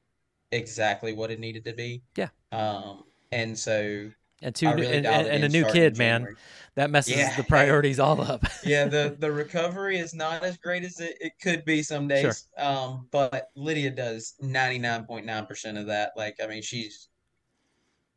[0.52, 2.02] exactly what it needed to be.
[2.16, 2.30] Yeah.
[2.52, 4.10] Um, and so
[4.42, 6.36] and two really and, and, and a new kid, man,
[6.76, 7.36] that messes Yeah.
[7.36, 8.46] the priorities all up.
[8.64, 12.32] Yeah, the the recovery is not as great as it, it could be some Sure.
[12.32, 12.48] days.
[12.58, 16.14] Um, but Lydia does ninety nine point nine percent of that.
[16.18, 17.10] Like, I mean, she's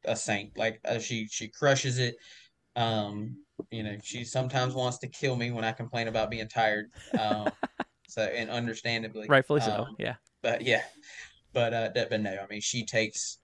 [0.04, 0.56] a saint.
[0.56, 2.16] Like, uh, she she crushes it.
[2.76, 3.36] Um,
[3.70, 6.86] you know, she sometimes wants to kill me when I complain about being tired.
[7.16, 7.50] Um,
[8.08, 9.86] so and understandably, Rightfully so.
[9.86, 10.14] Um, Yeah.
[10.42, 10.82] but yeah,
[11.52, 13.37] but uh, but no, I mean, she takes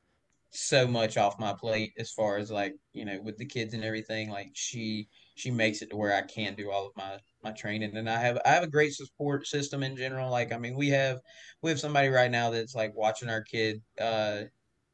[0.55, 3.85] so much off my plate as far as like you know with the kids and
[3.85, 4.31] everything.
[4.31, 7.97] Like she she makes it to where I can do all of my my training,
[7.97, 10.31] and I have I have a great support system in general.
[10.31, 11.21] Like I mean, we have
[11.63, 14.43] we have somebody right now that's like watching our kid, uh,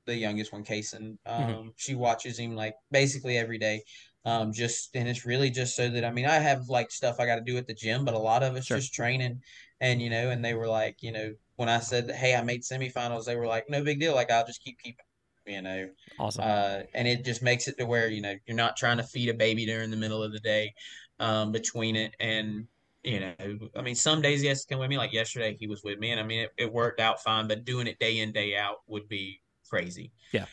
[0.06, 1.16] the youngest one, Kason.
[1.26, 1.72] Um, Mhm.
[1.76, 3.82] she watches him like basically every day.
[4.24, 7.26] Um, just and it's really just so that I mean I have like stuff I
[7.26, 8.76] got to do at the gym, but a lot of it's Sure.
[8.76, 9.40] just training
[9.80, 12.62] and you know, and they were like, you know, when I said, "Hey, I made
[12.62, 14.14] semifinals," they were like, "No big deal.
[14.14, 15.04] Like I'll just keep keeping."
[15.50, 15.88] You know,
[16.18, 16.44] Awesome.
[16.44, 19.28] uh, and it just makes it to where you know you're not trying to feed
[19.28, 20.72] a baby during the middle of the day,
[21.18, 22.66] um, between it, and
[23.02, 23.34] you know,
[23.76, 24.98] I mean, some days he has to come with me.
[24.98, 27.48] Like yesterday, he was with me, and I mean, it, it worked out fine.
[27.48, 30.12] But doing it day in day out would be crazy.
[30.32, 30.46] Yeah.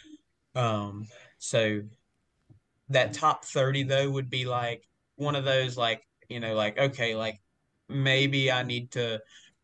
[0.56, 1.08] Um.
[1.40, 1.82] So
[2.90, 4.84] that top thirty though would be like
[5.16, 7.40] one of those like you know like okay like
[7.90, 9.20] maybe I need to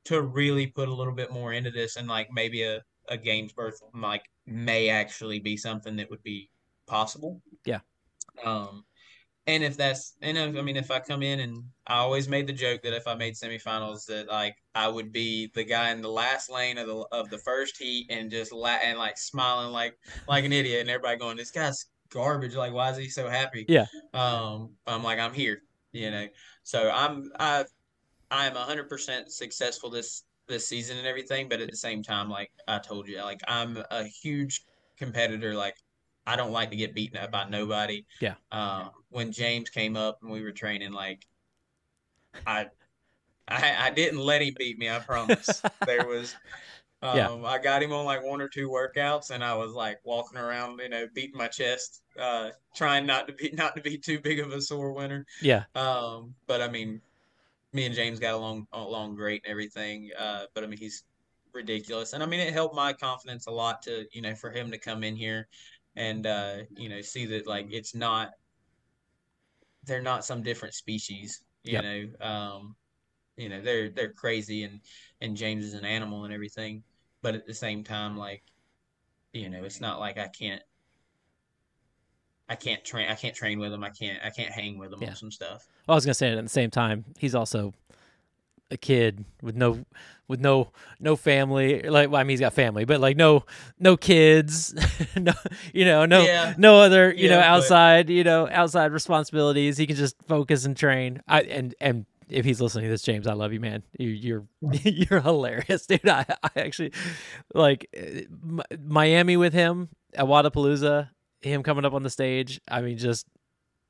[0.06, 3.54] to really put a little bit more into this and like maybe a a game's
[3.54, 6.50] berth like may actually be something that would be
[6.88, 7.42] possible.
[7.66, 7.80] Yeah.
[8.44, 8.84] Um,
[9.46, 12.48] and if that's and if, I mean if I come in and I always made
[12.48, 16.02] the joke that if I made semifinals that like I would be the guy in
[16.02, 19.74] the last lane of the of the first heat and just la- and like smiling
[19.74, 19.98] like
[20.30, 23.66] like an idiot and everybody going this guy's garbage like why is he so happy
[23.68, 23.86] Yeah.
[24.14, 26.28] um I'm like I'm here you know
[26.64, 27.66] so I'm I
[28.32, 32.52] I am 100% successful this this season and everything but at the same time like
[32.68, 34.66] I told you like I'm a huge
[34.98, 35.76] competitor like
[36.26, 38.36] I don't like to get beaten up by nobody Yeah.
[38.52, 41.26] um, when James came up and we were training, like
[42.46, 42.68] I,
[43.48, 44.90] I, I didn't let him beat me.
[44.90, 45.62] I promise.
[45.86, 46.34] there was,
[47.02, 47.44] um, Yeah.
[47.46, 50.80] I got him on like one or two workouts, and I was like walking around,
[50.80, 54.40] you know, beating my chest, uh, trying not to be not to be too big
[54.40, 55.26] of a sore winner.
[55.42, 55.64] yeah.
[55.76, 57.02] Um, but I mean,
[57.74, 60.12] me and James got along along great and everything.
[60.18, 61.04] Uh, but I mean, he's
[61.54, 64.72] ridiculous, and I mean, it helped my confidence a lot to you know for him
[64.72, 65.48] to come in here
[65.96, 68.32] and uh, you know see that like it's not
[69.86, 71.42] they're not some different species.
[71.64, 71.84] You Yep.
[71.84, 72.76] know, um,
[73.38, 74.82] you know they're they're crazy and
[75.22, 76.84] and James is an animal and everything,
[77.22, 78.44] but at the same time, like
[79.34, 80.62] you know, it's not like I can't.
[82.50, 83.10] I can't train.
[83.10, 83.84] I can't train with him.
[83.84, 84.20] I can't.
[84.24, 85.10] I can't hang with him Yeah.
[85.10, 85.66] on some stuff.
[85.88, 87.06] Well, I was gonna say it at the same time.
[87.18, 87.74] He's also
[88.72, 89.86] a kid with no
[90.28, 90.70] with no
[91.00, 91.82] no family.
[91.84, 93.46] Like, well, I mean, he's got family, but like no
[93.80, 94.74] no kids,
[95.16, 95.34] no
[95.74, 96.54] you know no Yeah.
[96.58, 99.78] no other you know Yeah, but- outside you know outside responsibilities.
[99.78, 101.22] He can just focus and train.
[101.28, 102.06] I and and.
[102.30, 103.84] If he's listening to this, James, I love you, man.
[104.00, 106.08] You, you're you're hilarious, dude.
[106.08, 106.94] I, I actually
[107.54, 108.22] like uh,
[108.84, 111.10] Miami with him at Wodapalooza.
[111.44, 112.60] Him coming up on the stage.
[112.68, 113.28] I mean, just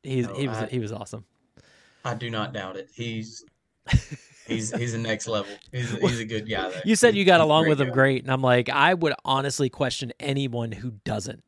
[0.04, 1.26] he's Oh, he was I- he was awesome.
[2.06, 2.90] I do not doubt it.
[2.94, 3.46] He's
[4.48, 5.52] he's he's the next level.
[5.72, 6.70] He's a, he's a good guy.
[6.70, 6.80] Though.
[6.86, 7.94] You said He- you got along with him guy.
[7.94, 11.44] great, and I'm like, I would honestly question anyone who doesn't.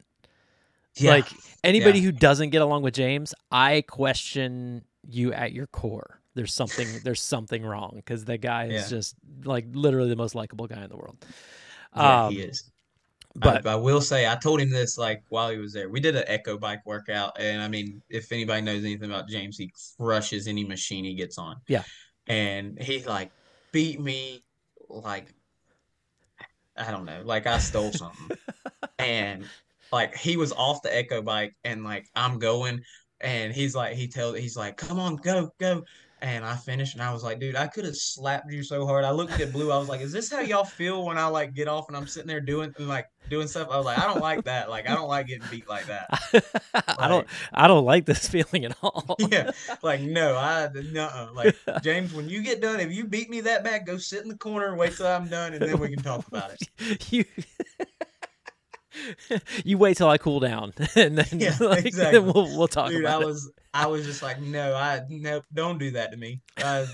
[0.98, 1.12] Yeah.
[1.12, 1.28] Like
[1.64, 2.06] anybody Yeah.
[2.06, 6.22] who doesn't get along with James, I question you at your core.
[6.36, 8.98] There's something there's something wrong because the guy is Yeah.
[8.98, 11.18] just like literally the most likable guy in the world.
[11.96, 12.64] Yeah, Um, he is.
[13.36, 15.90] But I, I will say, I told him this like while he was there.
[15.90, 19.58] We did an echo bike workout, and I mean, if anybody knows anything about James,
[19.58, 21.58] he crushes any machine he gets on.
[21.68, 21.84] Yeah.
[22.28, 23.32] and he like
[23.72, 24.44] beat me
[24.90, 25.34] like
[26.78, 28.38] I don't know, like I stole something,
[29.00, 29.46] and
[29.92, 32.82] like he was off the echo bike, and like I'm going,
[33.22, 35.84] and he's like, he tells, he's like, come on, go, go.
[36.26, 39.06] And I finished, and I was like, dude, I could have slapped you so hard.
[39.06, 39.72] I looked at Blue.
[39.72, 42.08] I was like, is this how y'all feel when I like get off and I'm
[42.08, 43.68] sitting there doing like doing stuff?
[43.70, 44.68] I was like, I don't like that.
[44.68, 46.08] Like, I don't like getting beat like that.
[46.98, 49.18] I don't I don't like this feeling at all.
[49.30, 49.52] Yeah,
[49.84, 52.12] like no, I no, like James.
[52.12, 54.76] When you get done, if you beat me that bad, go sit in the corner,
[54.76, 57.12] wait till I'm done, and then we can talk about it.
[57.14, 57.24] you
[59.64, 62.20] you wait till I cool down, and then Yeah, like, exactly.
[62.20, 63.26] then we'll we'll talk Dude, I about it.
[63.26, 66.40] was I was just like, no, I no, don't do that to me.
[66.58, 66.88] I,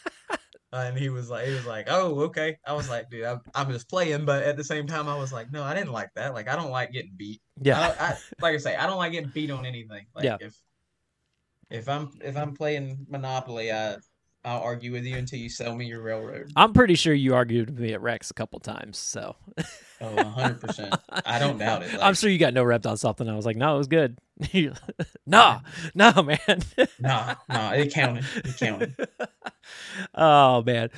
[0.72, 2.56] and he was like, he was like, oh, okay.
[2.66, 5.30] I was like, dude, I'm, I'm just playing, but at the same time, I was
[5.30, 6.32] like, no, I didn't like that.
[6.32, 7.42] Like, I don't like getting beat.
[7.60, 10.06] Yeah, I, I like I say, I don't like getting beat on anything.
[10.14, 10.38] Like Yeah.
[10.40, 10.56] if
[11.68, 13.96] if I'm if I'm playing Monopoly, I
[14.46, 16.52] I'll argue with you until you sell me your railroad.
[16.54, 19.34] I'm pretty sure you argued with me at Rex a couple times, so
[20.00, 20.96] Oh, 100%.
[21.24, 21.98] I don't doubt it.
[22.00, 23.28] I'm sure you got no repped on something.
[23.28, 24.18] I was like, no, it was good.
[25.26, 25.60] nah,
[25.94, 26.62] no, man.
[27.00, 28.24] Nah, nah, it counted.
[28.36, 28.94] It counted.
[30.14, 30.90] oh man,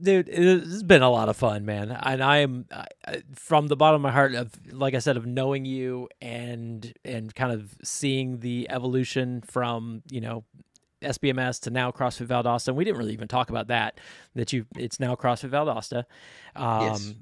[0.00, 1.90] dude, it's been a lot of fun, man.
[1.90, 5.26] And I am I- from the bottom of my heart of, like I said, of
[5.26, 10.44] knowing you and and kind of seeing the evolution from you know
[11.04, 12.68] SBMS to now CrossFit Valdosta.
[12.68, 14.00] And we didn't really even talk about that.
[14.34, 16.04] That you, it's now CrossFit Valdosta.
[16.56, 17.14] Um, Yes.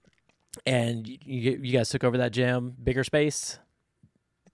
[0.66, 1.18] And you,
[1.62, 3.58] you guys took over that gym, bigger space.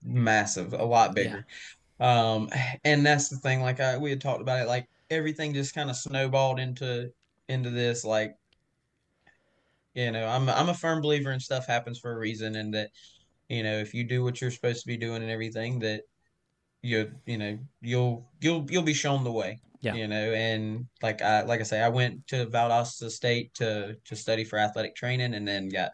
[0.01, 1.45] Massive, a lot bigger.
[1.99, 2.49] Um,
[2.85, 5.89] and that's the thing, like I we had talked about it, like everything just kind
[5.89, 7.11] of snowballed into
[7.49, 8.37] into this, like
[9.93, 12.91] you know, I'm I'm a firm believer in stuff happens for a reason and that,
[13.49, 16.03] you know, if you do what you're supposed to be doing and everything, that
[16.81, 19.59] you you know you'll you'll you'll be shown the way.
[19.81, 19.93] Yeah.
[19.93, 24.15] You know, and like I like I say, I went to Valdosta State to to
[24.15, 25.91] study for athletic training, and then got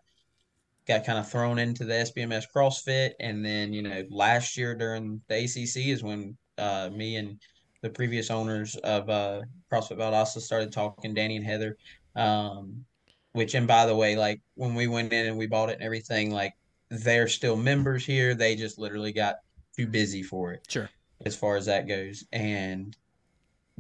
[0.88, 5.22] got kind of thrown into the SBMS CrossFit, and then you know last year during
[5.28, 7.40] the ACC is when uh, me and
[7.82, 11.78] the previous owners of uh, CrossFit Valdosta started talking, Danny and Heather.
[12.16, 12.86] Um,
[13.34, 15.84] which and by the way, like when we went in and we bought it and
[15.84, 16.54] everything, like
[16.90, 18.34] they're still members here.
[18.34, 19.36] They just literally got
[19.76, 20.90] too busy for it Sure.
[21.26, 22.24] as far as that goes.
[22.32, 22.96] And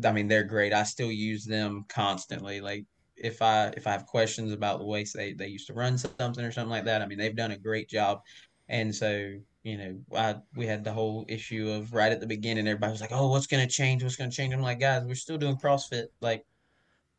[0.03, 0.73] I mean, they're great.
[0.73, 2.61] I still use them constantly.
[2.61, 2.85] Like
[3.15, 6.43] if I if I have questions about the way they they used to run something
[6.43, 8.21] or something like that, I mean, they've done a great job.
[8.67, 12.67] And so you know, I we had the whole issue of right at the beginning,
[12.67, 14.03] everybody was like, "Oh, what's going to change?
[14.03, 16.07] What's going to change?" I'm like, guys, we're still doing CrossFit.
[16.21, 16.45] Like,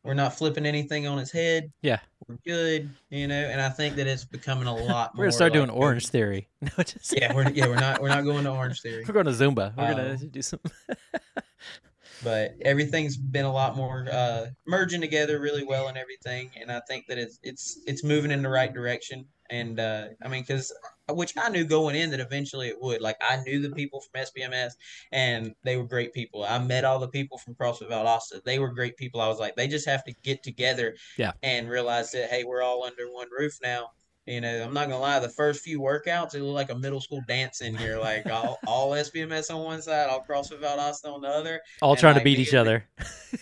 [0.07, 1.71] we're not flipping anything on its head.
[1.81, 1.99] Yeah.
[2.27, 3.35] We're good, you know.
[3.35, 5.11] And I think that it's becoming a lot.
[5.15, 6.47] We're gonna start doing like- Orange Theory.
[6.61, 9.03] No, just Yeah, we're yeah we're not we're not going to Orange Theory.
[9.07, 9.75] we're going to Zumba.
[9.77, 10.59] We're gonna Um, do some.
[12.23, 16.81] but everything's been a lot more uh, merging together really well and everything and i
[16.87, 20.73] think that it's it's it's moving in the right direction and uh, i mean because
[21.09, 24.21] which i knew going in that eventually it would like i knew the people from
[24.23, 24.73] sbms
[25.11, 28.69] and they were great people i met all the people from crossfit valdosta they were
[28.73, 31.31] great people i was like they just have to get together Yeah.
[31.43, 33.91] and realize that hey we're all under one roof now
[34.29, 35.19] you know, I'm not gonna lie.
[35.19, 37.97] The first few workouts, it looked like a middle school dance in here.
[37.97, 42.15] Like all, all SBMS on one side, all CrossFit Valdosta on the other All trying
[42.15, 42.85] to beat each the- other.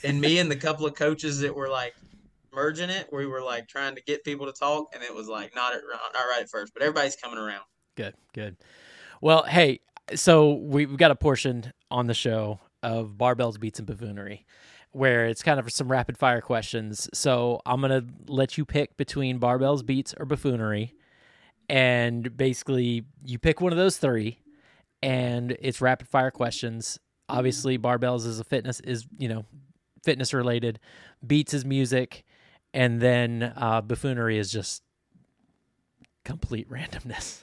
[0.04, 1.96] and me and the couple of coaches that were like
[2.56, 5.54] merging it, we were like trying to get people to talk, and it was like
[5.56, 5.82] not at,
[6.14, 7.64] not right at first, but everybody's coming around.
[7.96, 8.58] Good, good.
[9.22, 9.82] Well, hey,
[10.16, 14.46] so we- we've got a portion on the show of barbells, beats, and buffoonery,
[14.92, 17.10] where it's kind of some rapid fire questions.
[17.14, 20.94] So I'm gonna let you pick between barbells, beats, or buffoonery,
[21.70, 24.40] and basically you pick one of those three,
[25.02, 27.00] and it's rapid fire questions.
[27.30, 29.46] Obviously, barbells is a fitness is you know
[30.04, 30.80] fitness related,
[31.26, 32.24] beats is music,
[32.76, 34.84] and then uh, buffoonery is just
[36.24, 37.40] complete randomness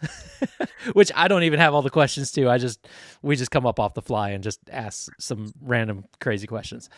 [0.93, 2.89] which i don't even have all the questions to i just
[3.23, 6.91] we just come up off the fly and just ask some random crazy questions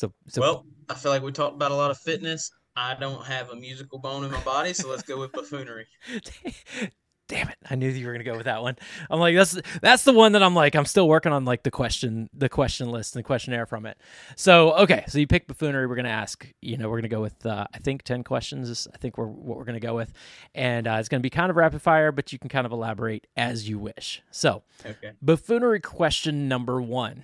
[0.00, 2.50] so so well, I feel like we talked about a lot of fitness.
[2.74, 5.86] I don't have a musical bone in my body, so let's go with buffoonery.
[7.30, 8.76] damn it i knew you were gonna go with that one.
[9.08, 11.70] I'm like that's that's the one that i'm like i'm still working on like the
[11.70, 13.96] question the question list and the questionnaire from it.
[14.34, 17.46] So okay so you pick buffoonery we're gonna ask you know we're gonna go with
[17.46, 20.12] uh, i think 10 questions i think we're what we're gonna go with.
[20.56, 23.28] And uh, it's gonna be kind of rapid fire but you can kind of elaborate
[23.36, 24.22] as you wish.
[24.32, 25.12] So Okay.
[25.22, 27.22] buffoonery question number one.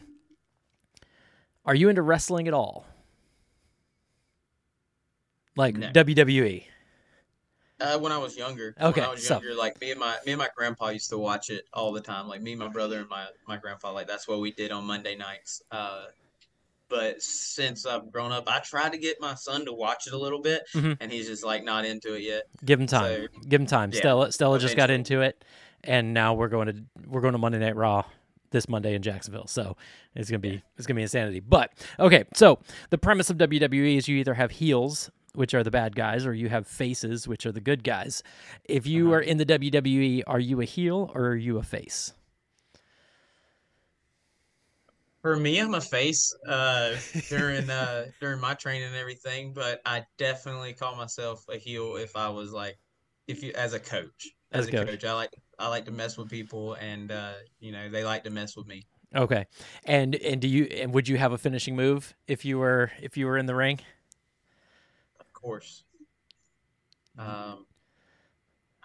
[1.64, 2.86] Are you into wrestling at all?
[5.57, 5.88] Like No.
[5.88, 6.64] wwe
[7.79, 10.16] Uh, when I was younger, Okay, when I was so- younger, like me and my
[10.24, 12.27] me and my grandpa used to watch it all the time.
[12.29, 13.93] Like me, my brother, and my my grandpa.
[13.93, 15.62] Like that's what we did on Monday nights.
[15.70, 16.07] Uh,
[16.89, 20.18] but since I've grown up, I tried to get my son to watch it a
[20.18, 20.97] little bit, Mhm.
[21.01, 22.45] and he's just like not into it yet.
[22.64, 23.29] Give him time.
[23.35, 23.91] So, Give him time.
[23.93, 25.45] yeah, Stella Stella just got into it,
[25.85, 28.05] and now we're going to we're going to Monday Night Raw
[28.53, 29.49] this Monday in Jacksonville.
[29.49, 29.77] So
[30.14, 31.41] it's gonna be it's gonna be insanity.
[31.41, 32.61] But okay, so
[32.91, 36.34] the premise of WWE is you either have heels, which are the bad guys, or
[36.34, 38.22] you have faces, which are the good guys.
[38.64, 39.12] If you Uh-huh.
[39.12, 42.12] are in the WWE, are you a heel or are you a face?
[45.22, 50.07] For me, I'm a face uh, during uh, during my training and everything, but I
[50.18, 52.78] definitely call myself a heel if I was like,
[53.26, 54.37] if you as a coach.
[54.53, 54.87] As As, a coach.
[54.87, 55.05] coach.
[55.05, 58.30] I like I like to mess with people, and uh, you know they like to
[58.30, 58.87] mess with me.
[59.14, 59.47] Okay,
[59.84, 63.16] and and do you and would you have a finishing move if you were if
[63.16, 63.80] you were in the ring?
[65.47, 65.84] Course.
[67.16, 67.66] Um,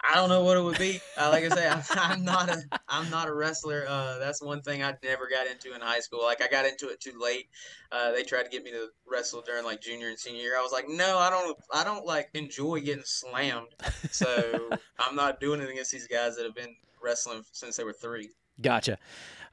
[0.00, 1.00] I don't know what it would be.
[1.18, 3.84] Uh, like I say, I'm, I'm not a I'm not a wrestler.
[3.88, 6.22] Uh, that's one thing I never got into in high school.
[6.22, 7.48] Like I got into it too late.
[7.90, 10.56] Uh, they tried to get me to wrestle during like junior and senior year.
[10.56, 11.58] I was like, no, I don't.
[11.74, 13.74] I don't like enjoy getting slammed.
[14.12, 17.92] So I'm not doing it against these guys that have been wrestling since they were
[17.92, 18.30] three.
[18.60, 18.98] Gotcha.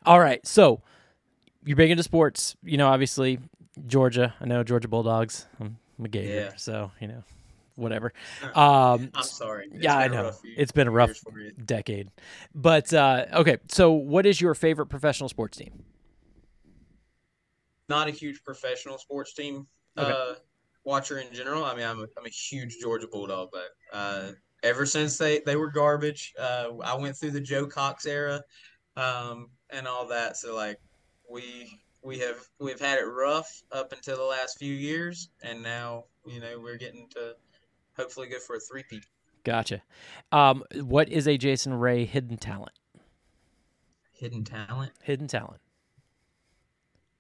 [0.06, 0.46] All right.
[0.46, 0.84] So
[1.66, 2.56] you're big into sports.
[2.64, 3.40] You know, obviously
[3.88, 4.36] Georgia.
[4.40, 5.48] I know Georgia Bulldogs.
[5.60, 6.52] I'm, I'm a gator, Yeah.
[6.56, 7.24] so you know,
[7.76, 8.14] whatever.
[8.56, 9.68] Um, I'm sorry.
[9.72, 10.32] It's yeah, I know.
[10.56, 11.52] It's been a rough years for you.
[11.52, 12.10] decade.
[12.56, 13.58] But uh, okay.
[13.70, 15.84] So what is your favorite professional sports team?
[17.90, 19.66] not a huge professional sports team
[19.98, 20.12] Okay.
[20.12, 20.36] uh,
[20.84, 21.64] watcher in general.
[21.66, 24.32] I mean, I'm a, I'm a huge Georgia Bulldog, but uh,
[24.62, 28.44] ever since they, they were garbage, uh, I went through the Joe Cox era
[28.96, 30.38] um, and all that.
[30.38, 30.78] So like
[31.28, 36.06] we we have we've had it rough up until the last few years, and now
[36.26, 37.36] you know we're getting to
[37.98, 39.06] hopefully go for a three-peat.
[39.44, 39.82] Gotcha.
[40.32, 42.74] Um, what is a Jason Ray hidden talent?
[44.20, 44.92] hidden talent.
[45.02, 45.62] Hidden talent.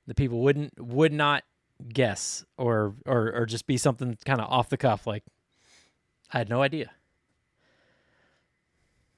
[0.06, 1.44] The people wouldn't would not
[1.94, 5.24] guess or or or just be something kind of off the cuff like
[6.34, 6.92] I had no idea.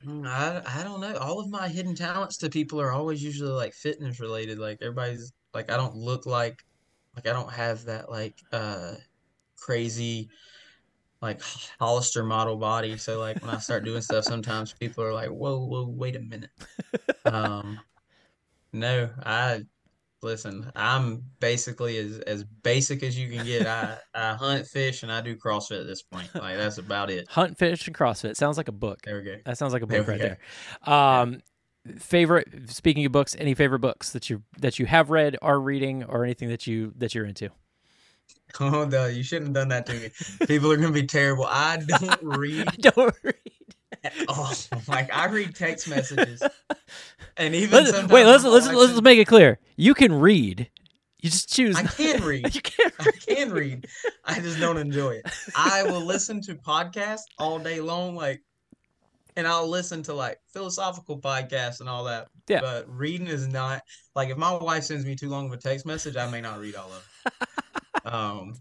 [0.06, 1.16] Mm, I I don't know.
[1.18, 4.58] All of my hidden talents to people are always usually like fitness related.
[4.60, 6.64] Like everybody's like I don't look like
[7.16, 8.96] like I don't have that like uh
[9.58, 10.30] crazy
[11.22, 11.42] like
[11.80, 12.98] Hollister model body.
[12.98, 16.20] So like when I start doing stuff, sometimes people are like, "Whoa, whoa, wait a
[16.20, 16.52] minute."
[17.24, 17.80] Um,
[18.74, 19.62] no, I
[20.22, 20.72] listen.
[20.76, 23.68] I'm basically as as basic as you can get.
[23.68, 26.34] I I hunt, fish, and I do CrossFit at this point.
[26.36, 27.28] Like that's about it.
[27.30, 29.02] Hunt, fish, and CrossFit sounds like a book.
[29.04, 29.36] There we go.
[29.46, 30.36] That sounds like a book we right go.
[30.86, 30.94] there.
[30.94, 31.42] Um,
[31.98, 32.70] favorite.
[32.70, 36.24] Speaking of books, any favorite books that you that you have read, are reading, or
[36.24, 37.50] anything that you that you're into?
[38.60, 40.46] Oh no, you shouldn't have done that to me.
[40.46, 41.46] People are gonna be terrible.
[41.48, 43.36] I don't read Don't read.
[44.28, 44.52] All.
[44.88, 46.42] Like I read text messages,
[47.38, 49.60] and even wait, let's let's let's make it clear.
[49.76, 50.70] You can read.
[51.22, 51.76] You just choose.
[51.76, 52.54] I can read.
[52.54, 53.88] you can I can read.
[54.26, 55.26] I just don't enjoy it.
[55.56, 58.42] I will listen to podcasts all day long, like,
[59.36, 62.30] and I'll listen to like philosophical podcasts and all that.
[62.48, 62.62] Yeah.
[62.62, 63.84] But reading is not
[64.16, 66.60] like if my wife sends me too long of a text message, I may not
[66.60, 67.34] read all of it.
[68.04, 68.56] Um,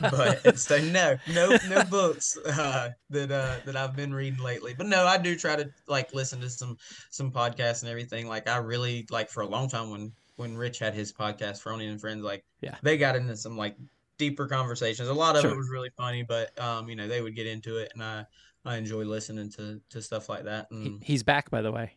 [0.00, 4.74] but so no, no, no books uh, that uh, that I've been reading lately.
[4.76, 6.76] But no, I do try to like listen to some
[7.10, 8.26] some podcasts and everything.
[8.28, 11.90] Like I really like for a long time when when Rich had his podcast, Froning
[11.90, 12.74] and Friends, like Yeah.
[12.82, 13.76] they got into some like
[14.18, 15.08] deeper conversations.
[15.08, 15.52] A lot of Sure.
[15.52, 18.26] it was really funny, but um, you know, they would get into it, and I
[18.64, 20.66] I enjoy listening to to stuff like that.
[20.70, 21.96] He- And he's back, by the way.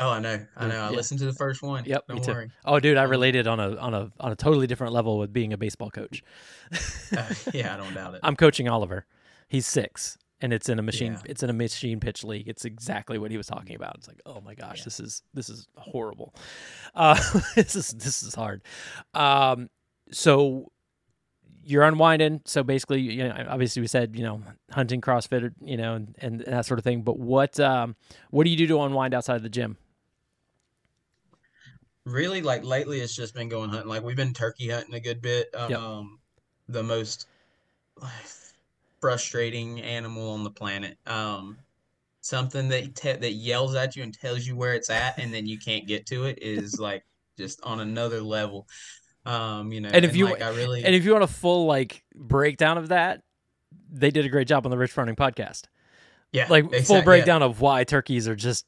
[0.00, 0.80] Oh, I know, I know.
[0.80, 0.96] I Yeah.
[0.96, 1.84] listened to the first one.
[1.84, 2.32] Yep, me don't too.
[2.32, 2.50] worry.
[2.64, 5.52] Oh, dude, I related on a on a on a totally different level with being
[5.52, 6.22] a baseball coach.
[7.16, 8.20] Uh, yeah, I don't doubt it.
[8.22, 9.04] I'm coaching Oliver.
[9.48, 11.12] He's six, and it's in a machine.
[11.14, 11.22] Yeah.
[11.24, 12.46] It's in a machine pitch league.
[12.48, 13.96] It's exactly what he was talking about.
[13.96, 14.84] It's like, oh my gosh, Yeah.
[14.84, 16.32] this is this is horrible.
[16.94, 17.14] Uh,
[17.56, 18.62] this is this is hard.
[19.14, 19.70] Um,
[20.12, 20.70] so
[21.64, 22.42] you're unwinding.
[22.44, 24.40] So basically, you know, obviously we said you know
[24.70, 27.02] hunting, CrossFit, you know, and, and that sort of thing.
[27.02, 27.96] But what um,
[28.30, 29.76] what do you do to unwind outside of the gym?
[32.06, 35.20] Really like lately it's just been going hunting like we've been turkey hunting a good
[35.20, 35.72] bit Yep.
[35.78, 36.18] um
[36.68, 37.26] the most
[39.00, 41.56] frustrating animal on the planet um
[42.20, 45.46] something that te- that yells at you and tells you where it's at and then
[45.46, 47.04] you can't get to it is like
[47.38, 48.66] just on another level
[49.26, 51.66] um you know And if you- like I really And if you want a full
[51.66, 53.22] like breakdown of that,
[53.90, 55.64] they did a great job on the Rich Froning podcast.
[56.32, 57.04] yeah Like full exact- yeah.
[57.04, 58.66] breakdown of why turkeys are just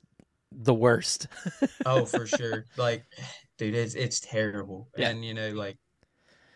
[0.57, 1.29] the worst.
[1.87, 2.65] Oh, for sure.
[2.77, 3.05] Like,
[3.59, 4.89] dude, it's it's terrible.
[4.97, 5.11] Yeah.
[5.11, 5.79] And you know, like,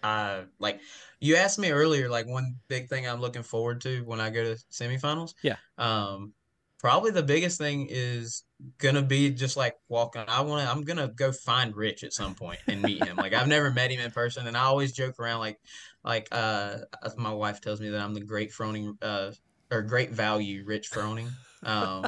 [0.03, 0.81] uh like
[1.21, 4.45] you asked me earlier, like one big thing I'm looking forward to when I go
[4.45, 5.35] to semifinals.
[5.43, 5.57] Yeah.
[5.79, 6.33] Um,
[6.79, 8.45] probably the biggest thing is
[8.79, 10.25] gonna be just like walking.
[10.29, 10.71] I want to.
[10.71, 13.17] I'm gonna go find Rich at some point and meet him.
[13.17, 15.59] Like I've never met him in person, and I always joke around like,
[16.05, 16.79] like uh,
[17.17, 19.33] my wife tells me that I'm the great Froning, uh,
[19.71, 21.31] or great value Rich Froning.
[21.63, 22.07] Um,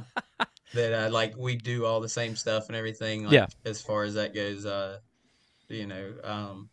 [0.74, 3.24] that uh, like we do all the same stuff and everything.
[3.24, 3.46] Like, Yeah.
[3.64, 4.98] As far as that goes, uh,
[5.68, 6.70] you know, um,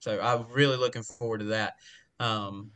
[0.00, 1.74] so I'm really looking forward to that.
[2.20, 2.70] Um,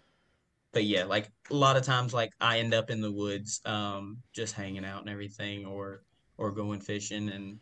[0.73, 4.19] but yeah, like a lot of times, like I end up in the woods, um,
[4.33, 6.03] just hanging out and everything, or
[6.37, 7.59] or going fishing, and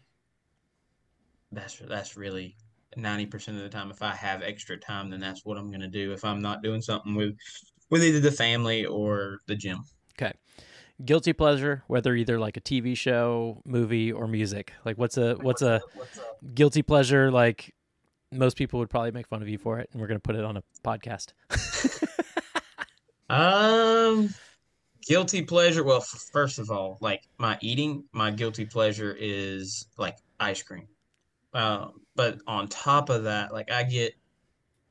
[1.53, 2.57] that's that's really
[2.97, 3.91] 90% of the time.
[3.91, 6.13] If I have extra time, then that's what I'm gonna do.
[6.13, 7.37] If I'm not doing something with
[7.91, 9.85] with either the family or the gym.
[11.05, 14.73] Guilty pleasure, whether either like a TV show, movie, or music.
[14.85, 15.83] Like what's a what's a
[16.55, 17.75] guilty pleasure like
[18.33, 20.45] most people would probably make fun of you for it and we're gonna put it
[20.45, 21.33] on a podcast.
[23.29, 24.33] Um,
[25.07, 25.85] guilty pleasure.
[25.85, 30.87] Well, f- first of all, like my eating, my guilty pleasure is like ice cream.
[31.53, 34.15] Um, but on top of that, like I get,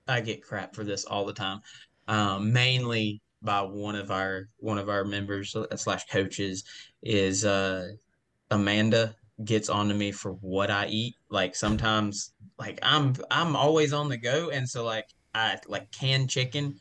[0.08, 1.62] I get crap for this all the time.
[2.08, 6.63] Um, mainly by one of our one of our members uh, slash coaches
[7.03, 7.87] is uh
[8.51, 11.15] Amanda gets on to me for what I eat.
[11.29, 16.29] Like sometimes, like I'm I'm always on the go, and so like I like canned
[16.29, 16.75] chicken.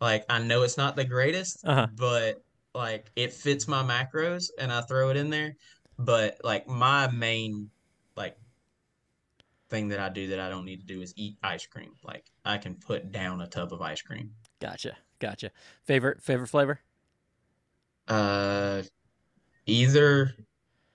[0.00, 1.86] Like I know it's not the greatest, Uh-huh.
[1.94, 2.42] but
[2.74, 5.54] like it fits my macros, and I throw it in there.
[5.98, 7.70] But like my main
[8.16, 8.36] like
[9.68, 11.92] thing that I do that I don't need to do is eat ice cream.
[12.02, 14.30] Like I can put down a tub of ice cream.
[14.60, 14.96] Gotcha.
[15.20, 15.50] Gotcha.
[15.84, 16.80] Favorite favorite flavor?
[18.08, 18.82] Uh,
[19.66, 20.34] either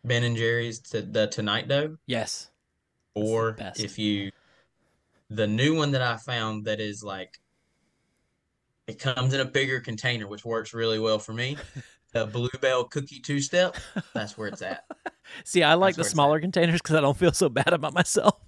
[0.03, 1.97] Ben and Jerry's to the Tonight Dough.
[2.05, 2.49] Yes.
[3.13, 4.31] or if you
[5.29, 7.39] the new one that I found that is like
[8.87, 11.57] it comes in a bigger container, which works really well for me.
[12.13, 13.77] the Blue Bell cookie two step,
[14.13, 14.83] that's where it's at.
[15.43, 18.39] See, I like That's the smaller containers because I don't feel so bad about myself.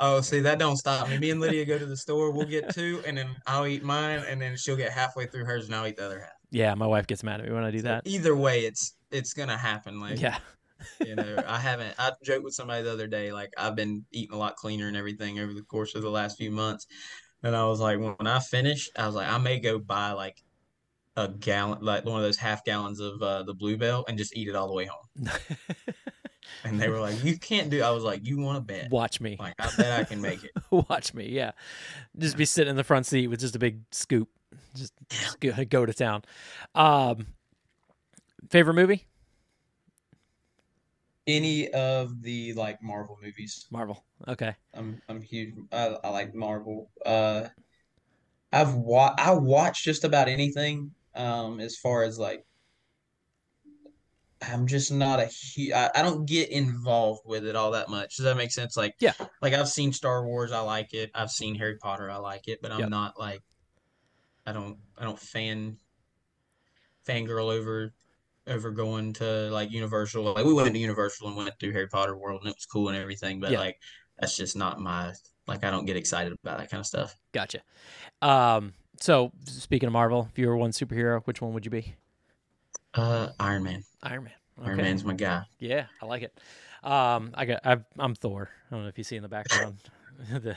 [0.00, 1.18] Oh, see, that don't stop me.
[1.18, 2.30] Me and Lydia go to the store.
[2.32, 5.66] We'll get two, and then I'll eat mine, and then she'll get halfway through hers,
[5.66, 6.32] and I'll eat the other half.
[6.50, 8.02] Yeah, my wife gets mad at me when I do So that.
[8.06, 10.00] either way, it's it's gonna happen.
[10.00, 10.38] Like, Yeah.
[11.04, 11.94] you know, I haven't.
[11.98, 13.32] I joked with somebody the other day.
[13.32, 16.36] Like, I've been eating a lot cleaner and everything over the course of the last
[16.38, 16.86] few months,
[17.42, 20.42] and I was like, when I finish, I was like, I may go buy like
[21.16, 24.34] a gallon, like one of those half gallons of uh, the Blue Bell, and just
[24.36, 25.30] eat it all the way home.
[26.64, 28.90] And they were like, "You can't do." I was like, "You want to bet?
[28.90, 29.36] Watch me.
[29.38, 31.28] Like, I bet I can make it." Watch me.
[31.28, 31.52] Yeah.
[32.18, 34.28] Just be sitting in the front seat with just a big scoop.
[34.74, 36.22] Just, just go, go to town.
[36.74, 37.26] Um,
[38.50, 39.06] favorite movie?
[41.26, 43.66] Any of the like Marvel movies.
[43.70, 44.04] Marvel.
[44.26, 44.54] Okay.
[44.74, 45.54] I'm I'm huge.
[45.70, 46.90] I, I like Marvel.
[47.06, 47.48] Uh,
[48.52, 50.90] I've wa I watch just about anything.
[51.14, 52.44] Um, as far as like,
[54.50, 55.26] I'm just not a
[55.56, 58.16] hu I, I don't get involved with it all that much.
[58.16, 58.76] Does that make sense?
[58.76, 59.12] Like, Yeah.
[59.40, 61.10] like I've seen Star Wars, I like it.
[61.14, 62.60] I've seen Harry Potter, I like it.
[62.62, 62.90] But I'm Yep.
[62.90, 63.42] not like,
[64.46, 65.78] I don't I don't fan
[67.08, 67.92] fangirl over
[68.48, 70.24] over going to like Universal.
[70.34, 72.88] Like we went to Universal and went through Harry Potter World, and it was cool
[72.88, 73.38] and everything.
[73.40, 73.60] But Yeah.
[73.60, 73.76] like,
[74.18, 75.12] that's just not my
[75.46, 75.64] like.
[75.64, 77.14] I don't get excited about that kind of stuff.
[77.32, 77.60] Gotcha.
[78.20, 81.94] Um, so speaking of Marvel, if you were one superhero, which one would you be?
[82.94, 83.84] Uh, Iron Man.
[84.02, 84.32] Iron Man.
[84.62, 85.44] Iron Man's my guy.
[85.58, 86.38] Yeah, I like it.
[86.82, 87.60] Um, I got.
[87.64, 88.50] I've, I'm Thor.
[88.70, 89.78] I don't know if you see in the background
[90.30, 90.56] the,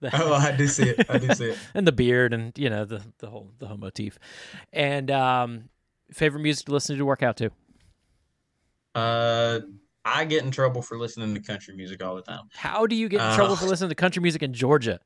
[0.00, 1.06] the Oh, I do see it.
[1.08, 1.58] I do see it.
[1.74, 4.18] and the beard and you know the the whole the whole motif.
[4.72, 5.68] And um,
[6.12, 7.50] favorite music to listen to to work out to?
[8.94, 9.60] Uh,
[10.04, 12.44] I get in trouble for listening to country music all the time.
[12.52, 15.00] How do you get in trouble Uh, for listening to country music in Georgia?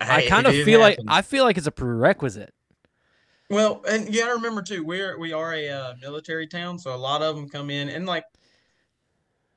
[0.00, 0.98] I kind of feel like.
[1.08, 2.54] I feel like it's a prerequisite.
[3.50, 6.96] Well, and you gotta remember too, we're we are a uh, military town, so a
[6.96, 8.24] lot of them come in and like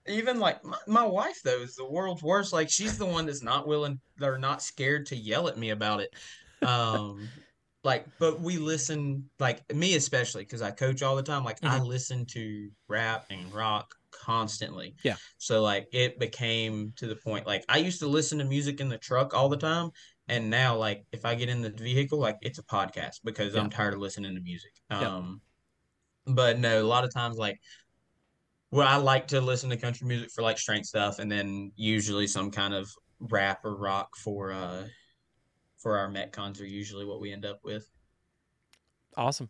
[0.08, 2.54] even like my, my wife though is the world's worst.
[2.54, 6.02] Like she's the one that's not willing, they're not scared to yell at me about
[6.02, 6.14] it.
[6.68, 7.30] Um,
[7.84, 11.44] like, but we listen, like me especially, because I coach all the time.
[11.44, 14.96] Like I listen to rap and rock constantly.
[15.04, 15.16] Yeah.
[15.38, 18.90] So like it became to the point like I used to listen to music in
[18.90, 19.92] the truck all the time.
[20.28, 23.70] And now, like, if I get in the vehicle, like, it's a podcast because I'm
[23.70, 24.72] tired of listening to music.
[24.90, 25.16] Yeah.
[25.16, 25.42] Um,
[26.26, 27.60] but no, a lot of times, like,
[28.74, 32.26] well, I like to listen to country music for like strength stuff, and then usually
[32.26, 34.84] some kind of rap or rock for uh
[35.78, 37.88] for our metcons are usually what we end up with.
[39.16, 39.50] Awesome.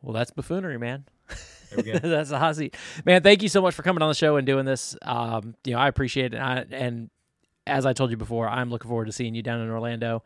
[0.00, 1.04] Well, that's buffoonery, man.
[1.68, 1.98] There we go.
[2.02, 2.74] that's a hot seat,
[3.04, 3.22] man.
[3.22, 4.96] Thank you so much for coming on the show and doing this.
[5.02, 6.38] Um, you know, I appreciate it.
[6.38, 7.10] I, and
[7.68, 10.22] as I told you before, I'm looking forward to seeing you down in Orlando.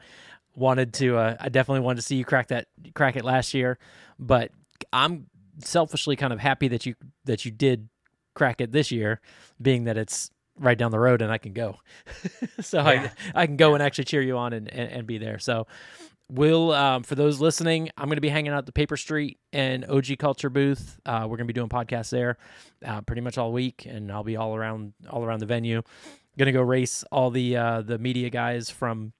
[0.54, 3.78] Wanted to, uh, I definitely wanted to see you crack that, crack it last year,
[4.18, 4.50] but
[4.92, 5.26] I'm
[5.58, 7.88] selfishly kind of happy that you that you did
[8.34, 9.20] crack it this year,
[9.60, 11.78] being that it's right down the road and I can go.
[12.60, 13.10] so Yeah.
[13.34, 15.38] I I can go and actually cheer you on and, and, and be there.
[15.38, 15.66] So
[16.28, 19.38] we'll um, for those listening, I'm going to be hanging out at the Paper Street
[19.52, 20.98] and OG Culture booth.
[21.04, 22.38] Uh, we're going to be doing podcasts there
[22.84, 25.82] uh, pretty much all week, and I'll be all around all around the venue.
[26.38, 29.12] Going to go race all the uh, the media guys from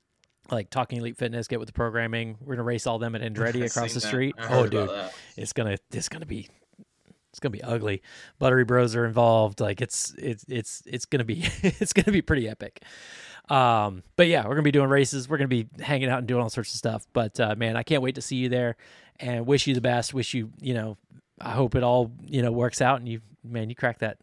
[0.51, 2.37] like Talking Elite Fitness, get with the programming.
[2.41, 4.07] We're gonna race all them at Andretti across the that.
[4.07, 4.35] street.
[4.51, 4.91] Oh, dude,
[5.37, 6.49] it's gonna it's gonna be
[7.31, 8.03] it's gonna be ugly.
[8.39, 9.61] Buttery Bros are involved.
[9.61, 12.83] Like it's it's it's it's gonna be it's gonna be pretty epic.
[13.49, 15.29] Um, but yeah, we're gonna be doing races.
[15.29, 17.07] We're gonna be hanging out and doing all sorts of stuff.
[17.13, 18.77] But uh, man, I can't wait to see you there,
[19.19, 20.13] and wish you the best.
[20.13, 20.99] Wish you you know,
[21.41, 24.19] I hope it all you know works out, and you man, you crack that.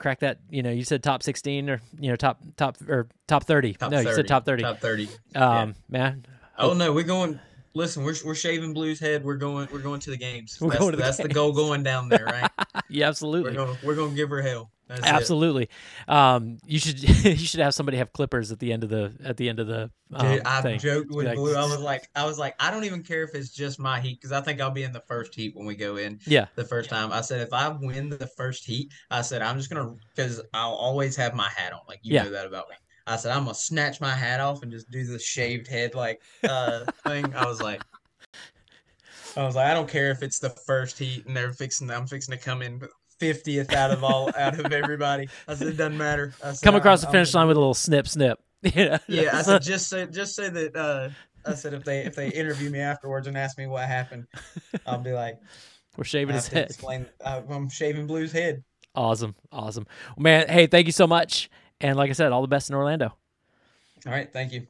[0.00, 0.70] Crack that, you know.
[0.70, 3.74] You said top sixteen, or you know, top top or top thirty.
[3.74, 4.16] Top no, you 30.
[4.16, 4.62] said top thirty.
[4.62, 5.08] Top 30.
[5.34, 5.60] Yeah.
[5.60, 6.24] Um, man,
[6.58, 7.40] Oh no, we're going.
[7.74, 9.24] Listen, we're we're shaving Blue's head.
[9.24, 9.68] We're going.
[9.72, 10.58] We're going to the games.
[10.60, 12.50] We're that's going to the that's the goal going down there, right?
[12.88, 13.52] yeah, we're absolutely.
[13.54, 13.76] going.
[13.82, 14.70] We're going to give her hell.
[14.90, 15.02] That's.
[15.06, 15.68] Absolutely.
[16.08, 19.36] Um, you should you should have somebody have clippers at the end of the at
[19.36, 20.80] the end of the um, Dude, I've thing.
[20.80, 21.54] joked with Like- Blue.
[21.54, 24.20] I was like, I was like, I don't even care if it's just my heat
[24.20, 26.64] because I think I'll be in the first heat when we go in Yeah, the
[26.64, 27.12] first time.
[27.12, 30.72] I said if I win the first heat, I said I'm just gonna because I'll
[30.74, 31.80] always have my hat on.
[31.88, 32.24] Like you Yeah.
[32.24, 32.74] know that about me.
[33.06, 36.20] I said I'm gonna snatch my hat off and just do the shaved head like
[36.42, 37.32] uh thing.
[37.34, 37.80] I was like,
[39.36, 41.88] I was like, I don't care if it's the first heat and they're fixing.
[41.90, 42.80] I'm fixing to come in
[43.20, 45.28] fiftieth out of all out of everybody.
[45.46, 46.34] I said it doesn't matter.
[46.42, 48.40] I said, come across the I'm- finish I'm- line with a little snip, snip.
[48.62, 50.76] yeah, yeah, I said just say just say that.
[50.76, 51.08] Uh,
[51.46, 54.26] I said if they if they interview me afterwards and ask me what happened,
[54.86, 55.38] I'll be like,
[55.96, 56.66] we're shaving his head.
[56.66, 57.06] explain.
[57.24, 58.62] Uh, I'm shaving Blue's head.
[58.94, 59.86] Awesome, awesome,
[60.18, 60.48] man.
[60.48, 61.48] Hey, thank you so much,
[61.80, 63.14] and like I said, all the best in Orlando.
[64.06, 64.66] All right, thank you.